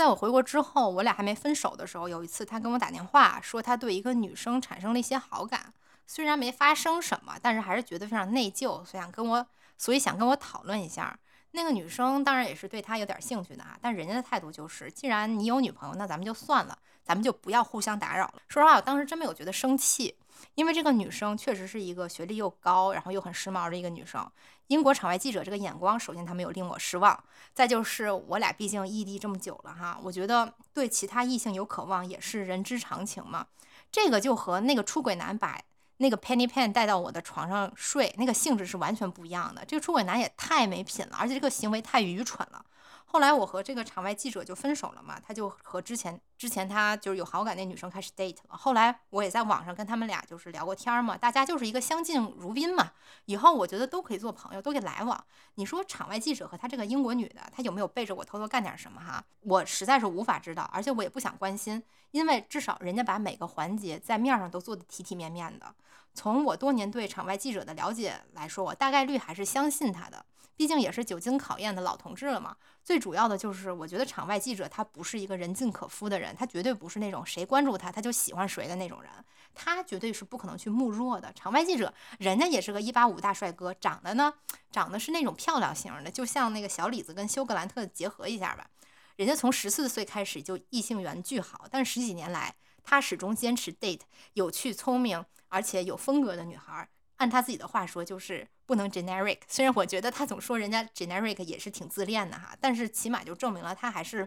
[0.00, 5.74] 在我回国之后，我俩还没分手的时候，有一次他跟我打电话说他对一个女生产生了一些好感，
[6.06, 9.46] 虽然没发生什么，但是还是觉得非常内疚，所以想跟我，
[9.76, 11.14] 所以想跟我讨论一下。
[11.50, 16.78] 那个女生当然也是对他有点兴趣的啊，但人家的态度就是，既然你有女朋友，那咱们就算了，
[17.10, 18.34] 咱们就不要互相打扰了。
[18.46, 20.14] 说实话，我当时真没有觉得生气。
[20.54, 24.24] 因为这个女生确实是一个学历又高，然后又很时髦的一个女生。
[24.68, 27.20] 英国场外记者这个眼光，首先他没有令我失望。
[27.52, 33.44] 再就是我俩毕竟异地这么久了哈，我觉得对其他异性有渴望也是人之常情嘛。
[33.90, 35.60] 这个就和那个出轨男把
[35.96, 39.64] 那个 Penny Pan 带到我的床上睡，那个性质是完全不一样的。
[39.66, 42.64] 这个出轨男也太没品了，而且这个行为太愚蠢了。
[43.12, 48.56] 后来我和这个场外记者就分手了嘛，他就和之前之前他就是有好感那女生开始 date 了。
[48.56, 52.92] 后来我也在网上跟他们俩就是聊过天嘛，大家就是一个相敬如宾嘛。
[53.24, 55.24] 以后我觉得都可以做朋友，都可以来往。
[55.56, 59.24] 你说场外记者和他这个英国女的，她有没有背着我偷偷干点什么哈？
[59.40, 61.82] 我实在是无法知道，而且我也不想关心，
[62.12, 65.74] 因为至少人家把每个环节在面上都做得体体面面的。
[66.14, 70.24] 从我多年对场外记者的了解来说，我大概率还是相信他的。
[70.60, 72.54] 毕竟也是久经考验的老同志了嘛。
[72.84, 79.10] 最主要的就是，我觉得场外记者他不是一个人尽可夫的人，他绝对不是那种谁关注他他就喜欢谁的那种人，
[79.54, 81.32] 他绝对是不可能去慕弱的。
[81.32, 84.34] 场外记者人家也是个一八五大帅哥，长得呢
[84.70, 88.68] 长得是那种漂亮型的，就像那个小李子跟休格兰特结合一下吧。
[89.16, 92.54] 人家从十四岁开始就异性缘巨好，但十几年来
[92.84, 94.02] 他始终坚持 date
[94.34, 96.86] 有趣、聪明而且有风格的女孩。
[97.20, 99.40] 按他自己的话说，就是不能 generic。
[99.46, 104.26] 虽然我觉得他总说人家 generic 也是挺自恋的哈，但是起码就证明了他还是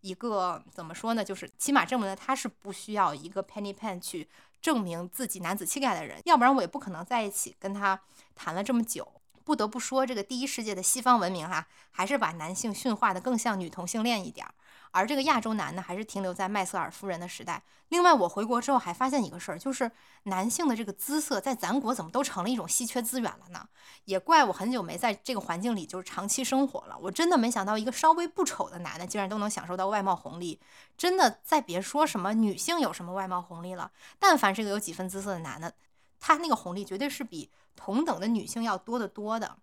[0.00, 1.22] 一个怎么说呢？
[1.22, 4.26] 就是起码证明了他是不需要一个 penny pen 去
[4.62, 8.00] 证明自己男子气概的人，要不然我也不可能在一起跟他
[8.34, 9.06] 谈了这么久。
[9.44, 14.54] 不得不说，这个第一世界的西方文明哈，还是把男性驯化的更像女同性恋一点儿。
[14.92, 17.62] 而这个亚洲男呢，还是停留在麦瑟尔夫人的时代。
[17.88, 19.90] 另外，我回国之后还发现一个事儿，就是
[20.24, 23.68] 男性的这个姿色在咱国怎么都成了一种稀缺资源了呢？
[24.04, 26.96] 也怪我很久没在这个环境里就是长期生活了。
[27.00, 30.60] 我真的没想到，一个稍微不丑的男的竟然都能享受到外貌红利。
[30.96, 35.74] 真的，再别说什么女性有什么外貌红利了，但凡是个有几分姿色的男的，
[36.18, 39.56] 他那个红利绝对是比同等的女性要多得多的。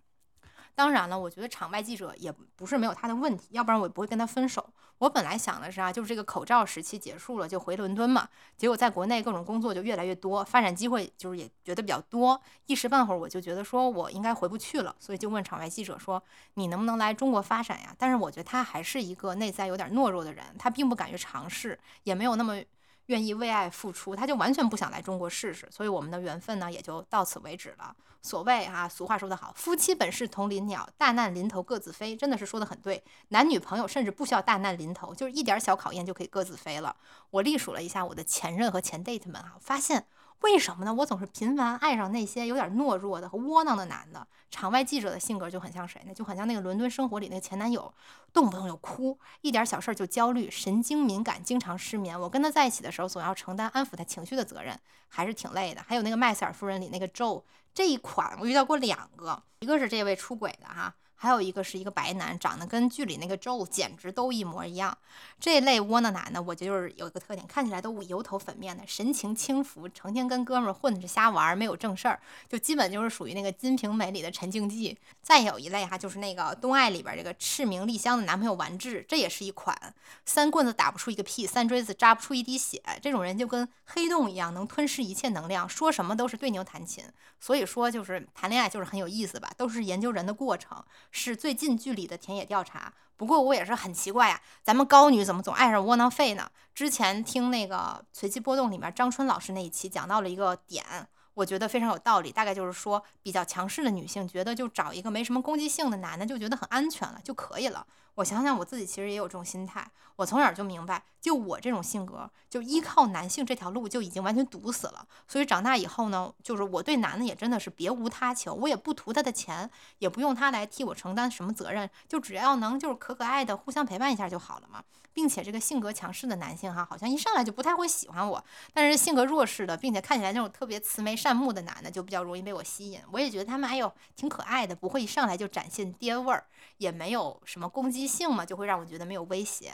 [0.76, 4.70] 当然了，我觉得场外记者也不是没有他的问题，要不然我也不会跟他分手。
[5.00, 8.28] 我本来想的是啊，就是这个口罩时期结束了就回伦敦嘛。
[8.58, 16.22] 结果在国内各种工作就越来越多，发展机会就是也觉得比较多，一时半会儿我就觉得说我应该回不去了，所以就问场外记者说
[16.56, 22.62] ：“你能不能来中国发展呀？”但是我觉得他还是一个内在有点懦弱的人，他并不敢于尝试，也没有那么。
[23.08, 27.94] 愿意为爱付出，他就完全不想来中国试试，所以我们的缘分呢也就到此为止了。
[28.22, 33.02] 所谓啊，俗话说得好，夫妻本是同林鸟，大难临头各自飞，真的是说得很对。
[33.30, 36.94] 男女朋友甚至不需要大难临头，就是一点小考验就可以各自飞了。
[37.30, 40.06] 我隶数了一下我的前任和前 date 们啊，发现
[40.42, 40.94] 为什么呢？
[40.94, 44.26] 我总是频繁爱上那些有点懦弱的和窝囊的男的。
[44.50, 46.14] 场外记者的性格就很像谁呢？
[46.14, 47.92] 就很像那个《伦敦生活》里那个前男友，
[48.32, 52.18] 动不动就哭，一点小事就焦虑，神经敏感，经常失眠。
[52.20, 54.80] 我跟他在一起的时候，总要承担安抚他情绪的责任，
[55.10, 55.84] 还是挺累的。
[55.86, 60.94] 还有那个《麦瑟尔夫人》里那个 Joe 这一款，我遇到过两个，一个是这位出轨的哈。
[61.20, 64.96] 还有一个是一个白男，长得跟剧里那个 Joe 简直都一模一样。
[65.40, 74.98] 这类窝囊男呢，我觉得就是有一个特点，看起来都油头粉面的，神情轻浮，成天跟哥们儿混着瞎玩，没有正事儿，就基本就是属于那个《金瓶梅》里的陈静姬。
[75.24, 79.76] 再有一类哈，就是那个《东爱》里边这个赤名丽香的男朋友完治，这也是一款
[80.24, 87.04] 三棍子打不出一个屁，三锥子扎不出一滴血，这种人就跟黑洞一样，能吞噬一切能量，说什么都是对牛弹琴。
[87.40, 90.84] 所以说，就是谈恋爱就是很有意思吧，都是研究人的过程。
[91.12, 92.94] 是最近剧里的田野调查。
[93.16, 96.52] 不过我也是很奇怪呀，咱们高女怎么总爱上窝囊废呢？
[96.76, 100.86] 之前听那个随机波动里面张春老师那一期讲到了一个点，
[101.34, 102.32] 我觉得非常有道理。
[102.32, 107.88] 大概就是说，比较强势的女性觉得就找一个没什么攻击性的男的就觉得很安全了就可以了。
[108.18, 109.88] 我想想我自己其实也有这种心态。
[110.16, 115.08] 我从小就明白，就我这种性格，就依靠男性这条路就已经完全堵死了。
[115.28, 124.84] 所以长大以后呢，就是我对男的也真的是别无他求，我也不图他的钱，也不用他来替我承担什么责任，就只要能就是可可爱的互相陪伴一下就好了嘛。
[125.18, 128.46] 并且这个性格强势的男性哈，好像一上来就不太会喜欢我。
[128.72, 133.02] 但是性格弱势的，并且看起来那种特别慈眉善目的男的，就比较容易被我吸引。
[133.12, 136.46] 我也觉得他们哎呦挺可爱的，不会一上来就展现爹味儿，
[136.78, 139.72] 也没有什么攻击性嘛，就会让我觉得没有威胁。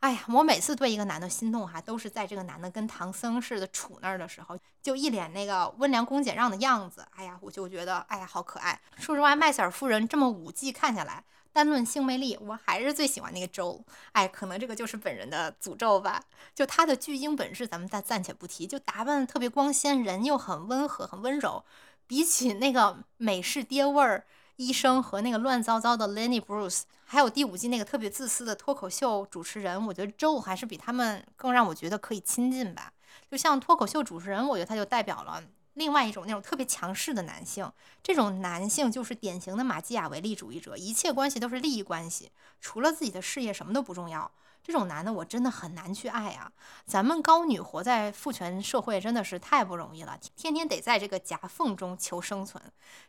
[0.00, 7.06] 哎呀，我每次对一个男的心动哈，都是在这个男的跟唐僧似的杵那儿的时候，就一脸那个温良恭俭让的样子。
[7.16, 8.78] 哎呀，我就觉得哎呀好可爱。
[8.98, 13.84] 说实话，麦瑟尔夫人这么五季看下来，单论性魅力，我还是最喜欢那个周。
[14.12, 16.22] 哎，可能这个就是本人的诅咒吧。
[16.54, 21.64] 就他的巨婴本事，咱们暂暂且不提，就打扮特别光鲜，人又很温和很温柔。
[22.06, 24.24] 比起那个美式爹味儿。
[24.56, 32.92] 医生和那个乱糟糟的 Lenny Bruce，还有第五季那个特别自私的脱口秀主持人，我觉得 Joe 还是比他们更让我觉得可以亲近吧。
[33.30, 35.42] 就像脱口秀主持人，我觉得他就代表了
[35.74, 37.70] 另外一种那种特别强势的男性。
[38.02, 44.30] 这种男性就是典型的马基雅维利主义者，一切关系都是利益关系，除了自己的事业什么都不重要。
[44.64, 46.52] 这种男的我真的很难去爱啊！
[46.86, 52.62] 咱们高女活在父权社会真的是太不容易了，天天得在这个夹缝中求生存。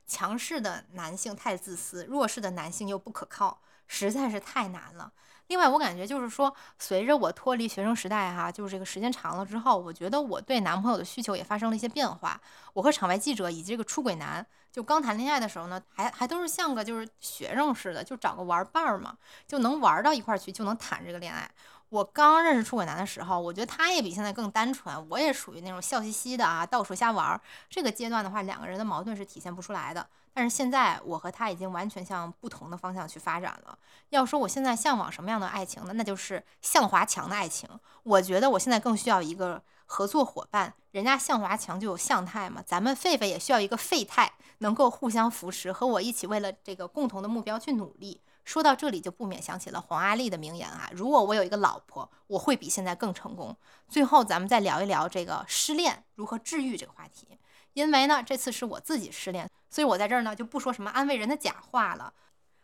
[0.08, 5.14] 强势的男性太自私，弱势的男性又不可靠，实在是太难了。
[5.48, 12.40] 另外，我感觉就是说，随着我脱离学生时代哈，就是这个时间长了之后，我觉得我对男朋友的需求也发生了一些变化。
[12.74, 19.16] 我和场外记者以及这个出轨男，就刚谈恋爱的时候呢，还还都是像个就是学生似的，就找个玩伴儿嘛，
[19.48, 21.50] 就能玩到一块儿去，就能谈这个恋爱。
[21.90, 27.40] 我刚认识出轨男的时候，我觉得他也比现在更单纯，我也属于那种笑嘻嘻的啊，到处瞎玩。
[27.70, 30.08] 这个阶段的话，两个人的矛盾是体现不出来的。
[30.34, 33.78] 但是现在我和他已经完全向不同的方向去发展了。
[34.10, 35.94] 要说我现在向往什么样的爱情呢？
[35.94, 37.70] 那就是向华强的爱情。
[38.04, 40.74] 我觉得我现在更需要一个合作伙伴。
[40.92, 48.22] 人家向华强就有向太嘛，咱们狒狒也需要一个狒太，能够互相扶持，和我一起为了这个共同的目标去努力。
[48.44, 53.56] 说到这里，就不免想起了黄阿丽的名言啊：如果我有一个老婆，我会比现在更成功。
[53.88, 57.40] 最后，咱们再聊一聊这个失恋如何治愈这个话题。
[57.74, 62.14] 因为呢，这次是我自己失恋，所以我在这儿呢就不说什么安慰人的假话了。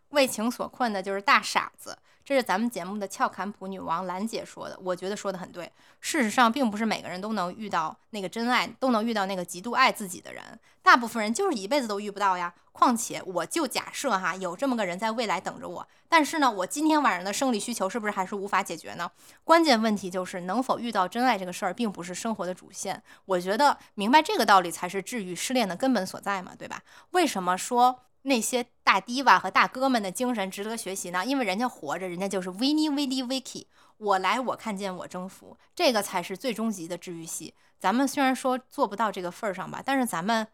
[0.09, 1.97] 为情所困的就是大傻子。
[2.23, 5.71] 这是咱们节目的俏坎普女王兰姐说的，我觉得说的很对。
[5.99, 10.43] 事实上，并不是每个人都能遇到那个真爱，都能遇到那个极度爱自己的人。
[10.83, 12.53] 大部分人就是一辈子都遇不到呀。
[12.71, 15.87] 况且，我就假设哈，有这么个人在未来等着我。
[16.07, 19.09] 但是呢，我今天晚上的生理需求是不是还是无法解决呢？
[19.43, 23.01] 关键问题就是能否遇到真爱这个事儿，并不是生活的主线。
[23.25, 26.83] 我觉得明白这个道理才是治愈失恋的根本所在嘛，对吧？
[27.11, 28.03] 为什么说？
[28.29, 33.65] 那些大迪瓦和大哥们的精神值得学习呢，因为人家活着，人家就是 Winnie Winnie Vicky，
[33.97, 37.55] 我来我看见我征服，这个才是最终极的治愈系。
[37.79, 40.47] 咱们虽然说做不到这个份儿上吧，但是咱们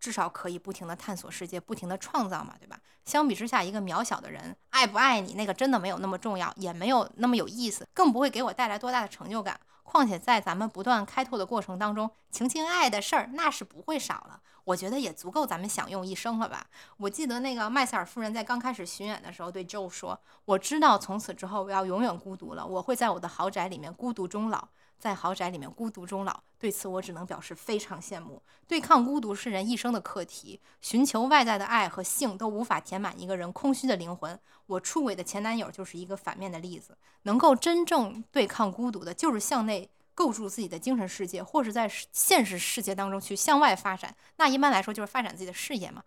[0.00, 2.80] 至少可以不停的探索世界，不停的创造嘛，对吧？
[3.04, 9.60] 相比之下，一个渺小的人爱不爱你，那个真的没有那么重要，也没有那么有意思，更不会给我带来多大的成就感。
[9.82, 14.40] 况且在咱们不断开拓的过程当中，情情爱爱的事儿那是不会少了。
[14.64, 16.64] 我觉得也足够咱们享用一生了吧。
[16.96, 24.68] 我记得那个麦瑟尔夫人在刚开始巡演的时候对 Joe 说：“我知道从此之后我要永远孤独了，我会在我的豪宅里面孤独终老。”
[25.00, 28.40] 在豪宅里面孤独终老，对此我只能表示非常羡慕。
[28.68, 34.38] 对抗孤独是人一生的课题，寻求外在的爱和性都无法填满一个人空虚的灵魂。
[34.66, 36.96] 我出轨的前男友就是一个反面的例子。
[37.22, 46.04] 能够真正对抗孤独的，就是向内构筑自己的精神世界，或是在现实世界当中去向外发展，那一般来说就是发展自己的事业嘛。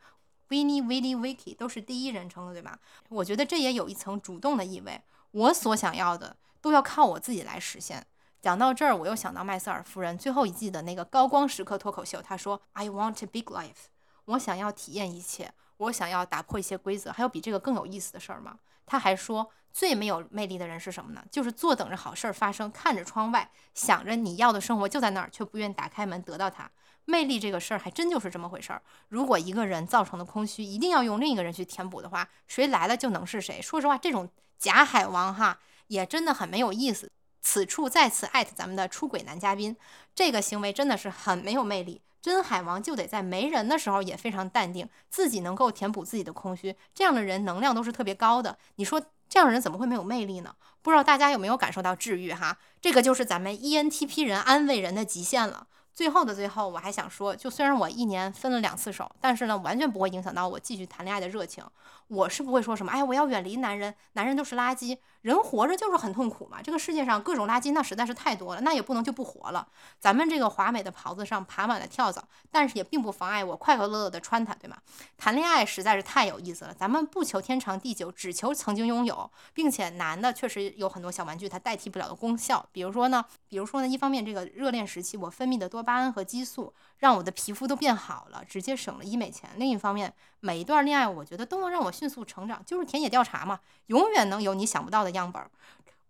[0.49, 2.78] Winnie、Willie、Vicky 都是第一人称的，对吧？
[3.10, 5.01] 我觉得这也有一层主动的意味。
[5.32, 8.06] 我所想要的都要靠我自己来实现。
[8.44, 13.86] 讲到这儿，我又想到麦瑟尔夫人最后一季的那个高光时刻脱口秀，她说：“I want a big life，
[14.26, 17.14] 我想要体验一切，我想要打破一些规则。
[17.14, 21.24] 还有比这个更有意思的事儿吗？”她还说：“最没有魅力的人是什么呢？
[21.32, 26.70] 就是坐等着好事儿发生，看着窗外，想着你要的生活就在那儿，却不愿打开门得到它。
[27.06, 28.82] 魅力这个事儿还真就是这么回事儿。
[29.08, 33.62] 如果一个人造成的空虚一定要用另一个人去填补的话，谁来了就能是谁。
[33.62, 34.28] 说实话，这种
[34.60, 37.10] 假海王哈也真的很没有意思。”
[37.44, 39.76] 此处再次艾特咱们的出轨男嘉宾，
[40.16, 42.02] 这个行为真的是很没有魅力。
[42.22, 48.58] 真海王就得在没人的时候也非常淡定，自己能够填补自己的空虚，这样的人能量都是特别高的。
[48.76, 50.56] 你说这样的人怎么会没有魅力呢？
[50.82, 52.58] 不知道大家有没有感受到治愈哈？
[52.82, 55.68] 这个就是咱们 ENTP 人安慰人的极限了。
[55.94, 61.64] 最后的最后，我还想说，就虽然我一年分了两次手，但是呢，完全不会影响到我继续谈恋爱的热情。
[62.08, 64.98] 我是不会说什么，哎，我要远离男人，男人都是垃圾。
[65.22, 69.66] 人活着就是很痛苦嘛，这个世界上各种垃圾那实在是太多了，那也不能就不活了。
[69.98, 72.22] 咱们这个华美的袍子上爬满了跳蚤，
[72.52, 74.78] 但是也并不妨碍我快快乐乐的穿它，对吗？
[75.18, 82.64] 谈恋爱实在是太有意思了，咱们不求天长地久，只求曾经拥有，并且男的确实有很多小玩具，它代替不了的功效。
[82.74, 95.44] 比如说呢，比如说呢，一方面这个热恋时期我分泌的多巴胺和激素让我的皮肤都变好了，直接省了医美钱；另一方面，每一段恋爱我觉得都能让我迅速成长，就是田野调查嘛，永远能有你想不到的样本。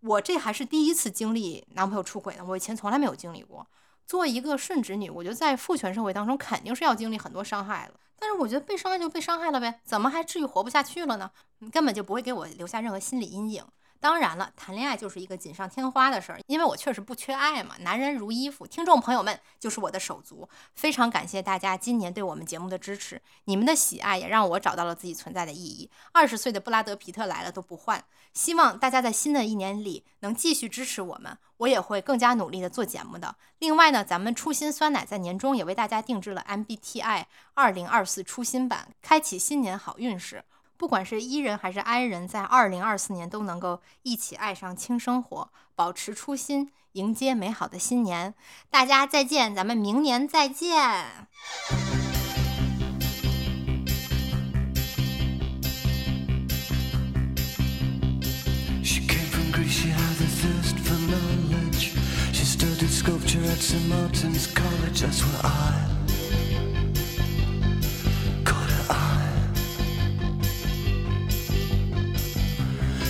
[0.00, 3.66] 我这还是第一次经历男朋友出轨呢，我以前从来没有经历过。
[4.06, 7.94] 作为一个顺直女，我觉得在父权社会当中肯定是要经历很多伤害的。
[8.18, 11.30] 但是我觉得被伤害就被伤害了呗，怎么还至于活不下去了呢？
[11.60, 13.64] 你根本就不会给我留下任何心理阴影。
[14.00, 17.74] 当然了，谈恋爱就是一个锦上添花的事儿，因为我确实不缺爱嘛。
[17.80, 20.46] 男人如衣服，听众朋友们就是我的手足。
[20.74, 25.90] 非常感谢大家今年对我们节目的支持，你们的喜爱也让我找到了自己存在的意义。
[26.12, 33.34] 二十岁的布拉德皮特来了都不换，希望大家在新的一年里能继续支持我们，我也会更加努力的做节目的。
[33.60, 37.24] 另外呢，咱们初心酸奶在年终也为大家定制了 MBTI
[37.54, 40.44] 二零二四初心版，开启新年好运势。
[40.76, 48.34] 不管是 E 人还是 I 人，在二零二四年都能够一起爱上轻生活，保持初心，迎接美好的新年。
[48.70, 51.28] 大家再见，咱们明年再见。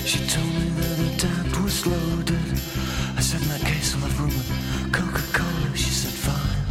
[0.06, 2.52] She told me that the tank was loaded.
[3.16, 5.74] I said, in that case, I'll have room with Coca Cola.
[5.74, 6.64] She said, fine.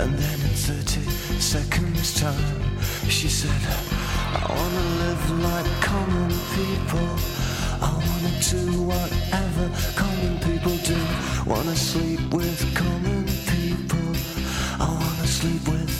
[0.00, 1.00] And then in 30
[1.40, 2.60] seconds' time,
[3.08, 3.60] she said,
[4.34, 7.08] I wanna live like common people.
[7.80, 10.98] I wanna do whatever common people do.
[11.46, 14.08] Wanna sleep with common people.
[14.80, 15.93] I wanna sleep with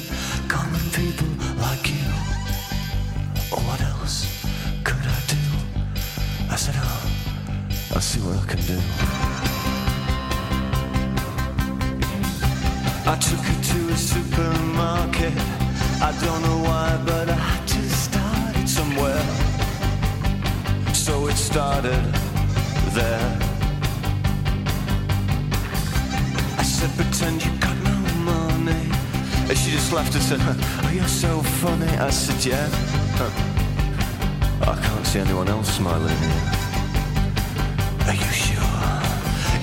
[6.65, 8.79] said, oh, I'll see what I can do.
[13.07, 15.35] I took her to a supermarket
[16.01, 19.25] I don't know why, but I just started somewhere.
[20.93, 22.03] So it started
[22.99, 23.39] there.
[26.59, 27.97] I said, pretend you got no
[28.33, 28.89] money.
[29.49, 31.93] And she just laughed and said, Oh, you're so funny.
[31.99, 32.69] I said, Yeah.
[34.61, 36.54] I can't see anyone else smiling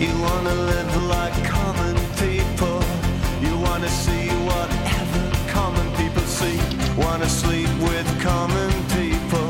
[0.02, 2.82] You wanna live like common people.
[3.40, 6.58] You wanna see whatever common people see.
[6.98, 9.48] Wanna sleep with common people.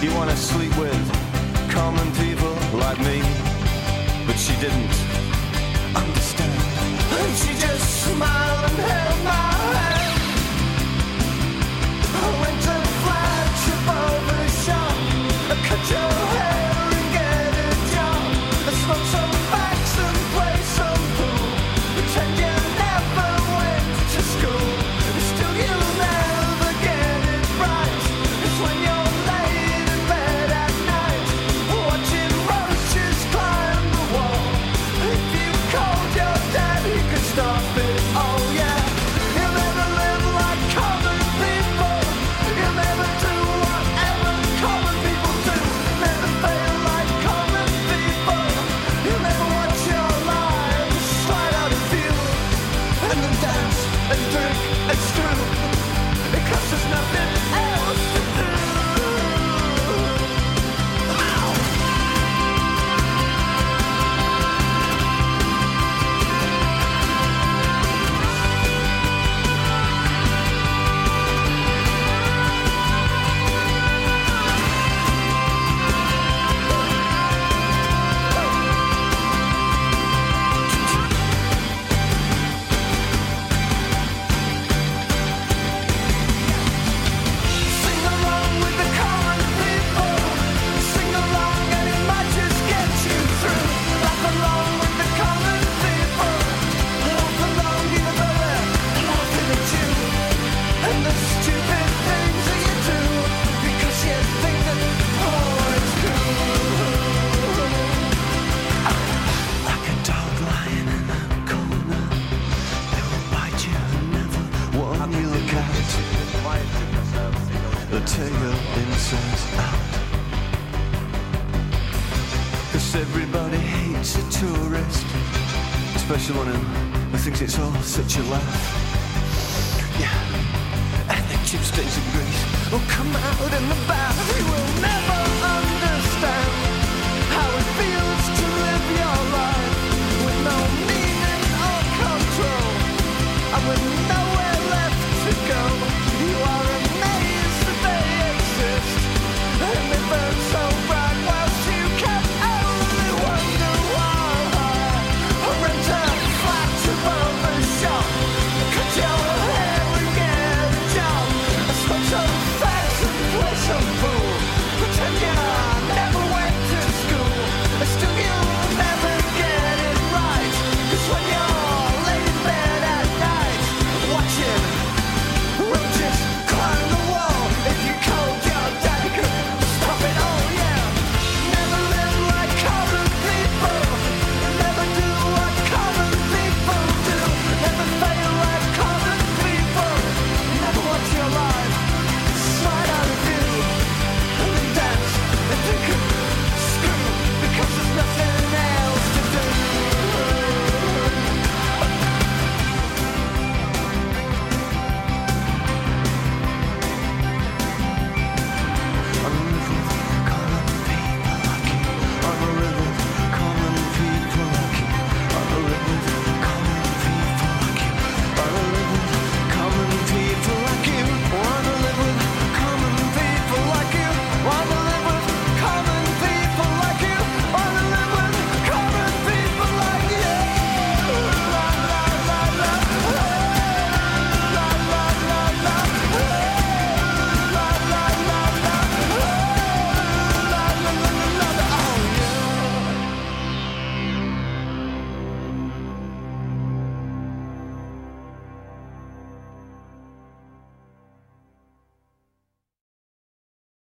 [0.00, 1.04] You wanna sleep with
[1.70, 3.20] common people like me.
[4.26, 4.96] But she didn't
[5.94, 6.56] understand.
[7.20, 9.44] And she just smiled and held my
[9.76, 10.20] hand.
[12.24, 12.81] I went to